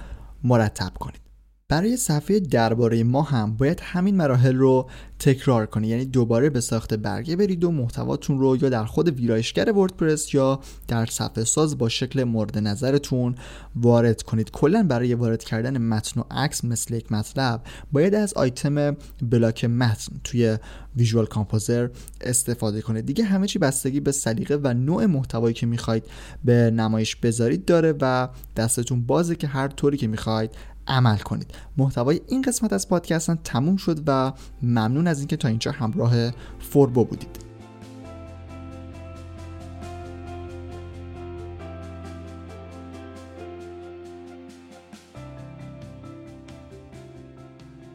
مرتب 0.45 0.93
کنید. 1.01 1.26
برای 1.69 1.97
صفحه 1.97 2.41
درباره 2.41 3.05
ما 3.05 3.23
هم 3.23 3.57
باید 3.57 3.81
همین 3.83 4.17
مراحل 4.17 4.57
رو 4.57 4.91
تکرار 5.19 5.67
کنید 5.67 5.91
یعنی 5.91 6.05
دوباره 6.05 6.51
به 6.51 6.61
ساخت 6.61 6.95
برگه 6.95 7.37
برید 7.37 7.65
و 7.65 7.71
محتواتون 7.71 8.39
رو 8.39 8.57
یا 8.57 8.69
در 8.69 8.85
خود 8.85 9.09
ویرایشگر 9.09 9.73
وردپرس 9.73 10.35
یا 10.35 10.61
در 10.89 11.07
صفحه 11.07 11.45
ساز 11.45 11.79
با 11.79 11.89
شکل 11.89 12.25
مورد 12.25 12.59
نظرتون 12.59 13.35
وارد 13.77 14.23
کنید. 14.23 14.51
کلا 14.51 14.83
برای 14.83 15.15
وارد 15.15 15.45
کردن 15.45 15.79
متن 15.79 16.21
و 16.21 16.25
عکس 16.31 16.65
مثل 16.65 16.95
یک 16.95 17.13
مطلب 17.13 17.63
باید 17.93 18.15
از 18.15 18.35
آیتم 18.35 18.97
بلاک 19.23 19.65
متن 19.65 20.13
توی 20.25 20.59
ویژوال 20.97 21.27
کامپوزر 21.27 21.89
استفاده 22.21 22.83
کنید. 22.83 23.07
دیگه 23.07 23.25
همه 23.25 23.47
چی 23.47 23.59
بستگی 23.59 24.01
به 24.01 24.13
سلیقه 24.13 24.59
و 24.63 24.75
نوع 24.75 25.07
محتوایی 25.07 25.55
که 25.55 25.67
می‌خواید 25.67 26.05
به 26.45 26.71
نمایش 26.71 27.17
بذارید 27.17 27.65
داره 27.65 27.95
و 28.01 28.29
دستتون 28.57 29.07
بازه 29.07 29.37
که 29.37 29.47
هر 29.47 29.69
طوری 29.69 29.97
که 29.97 30.07
می‌خواید 30.07 30.51
عمل 30.89 31.17
کنید. 31.17 31.55
محتوای 31.77 32.21
این 32.29 32.43
قسمت 32.43 32.73
از 32.73 32.89
پادکست 32.89 33.31
تموم 33.31 33.77
شد 33.77 34.03
و 34.07 34.33
ممنون 34.63 35.07
از 35.07 35.19
اینکه 35.19 35.37
تا 35.37 35.49
اینجا 35.49 35.71
همراه 35.73 36.31
فوربو 36.59 37.05
بودید. 37.05 37.47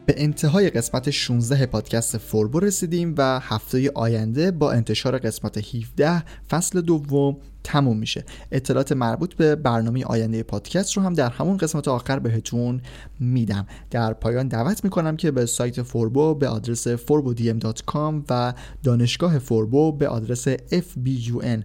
به 0.06 0.22
انتهای 0.22 0.70
قسمت 0.70 1.10
16 1.10 1.66
پادکست 1.66 2.18
فوربو 2.18 2.60
رسیدیم 2.60 3.14
و 3.18 3.40
هفته 3.40 3.90
آینده 3.94 4.50
با 4.50 4.72
انتشار 4.72 5.18
قسمت 5.18 5.74
17 5.74 6.24
فصل 6.50 6.80
دوم 6.80 7.36
تموم 7.64 7.98
میشه. 7.98 8.24
اطلاعات 8.52 8.92
مربوط 8.92 9.34
به 9.34 9.56
برنامه 9.56 10.04
آینده 10.04 10.42
پادکست 10.42 10.96
رو 10.96 11.02
هم 11.02 11.14
در 11.14 11.30
همون 11.30 11.56
قسمت 11.56 11.88
آخر 11.88 12.18
بهتون 12.18 12.80
میدم. 13.20 13.66
در 13.90 14.12
پایان 14.12 14.48
دعوت 14.48 14.84
می‌کنم 14.84 15.16
که 15.16 15.30
به 15.30 15.46
سایت 15.46 15.82
فوربو 15.82 16.34
به 16.34 16.48
آدرس 16.48 16.88
forbodm.com 16.88 18.14
و 18.30 18.54
دانشگاه 18.82 19.38
فوربو 19.38 19.92
به 19.92 20.08
آدرس 20.08 20.48
fbun.ir 20.48 21.62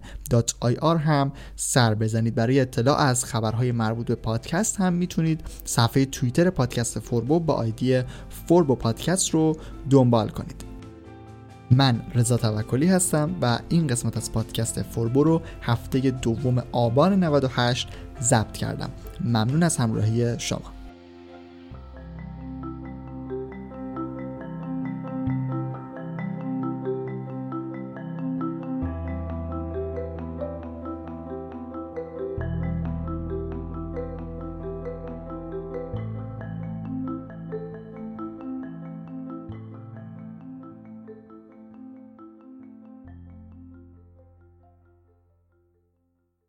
هم 0.84 1.32
سر 1.56 1.94
بزنید. 1.94 2.34
برای 2.34 2.60
اطلاع 2.60 2.98
از 2.98 3.24
خبرهای 3.24 3.72
مربوط 3.72 4.06
به 4.06 4.14
پادکست 4.14 4.76
هم 4.76 4.92
می‌تونید 4.92 5.40
صفحه 5.64 6.04
توییتر 6.04 6.50
پادکست 6.50 6.98
فوربو 6.98 7.40
با 7.40 7.54
آیدی 7.54 8.02
فوربو 8.46 8.74
پادکست 8.74 9.30
رو 9.30 9.56
دنبال 9.90 10.28
کنید. 10.28 10.77
من 11.70 12.00
رضا 12.14 12.36
توکلی 12.36 12.86
هستم 12.86 13.30
و 13.42 13.58
این 13.68 13.86
قسمت 13.86 14.16
از 14.16 14.32
پادکست 14.32 14.82
فوربو 14.82 15.24
رو 15.24 15.42
هفته 15.62 16.00
دوم 16.10 16.62
آبان 16.72 17.24
98 17.24 17.88
ضبط 18.20 18.52
کردم. 18.52 18.90
ممنون 19.24 19.62
از 19.62 19.76
همراهی 19.76 20.38
شما. 20.38 20.77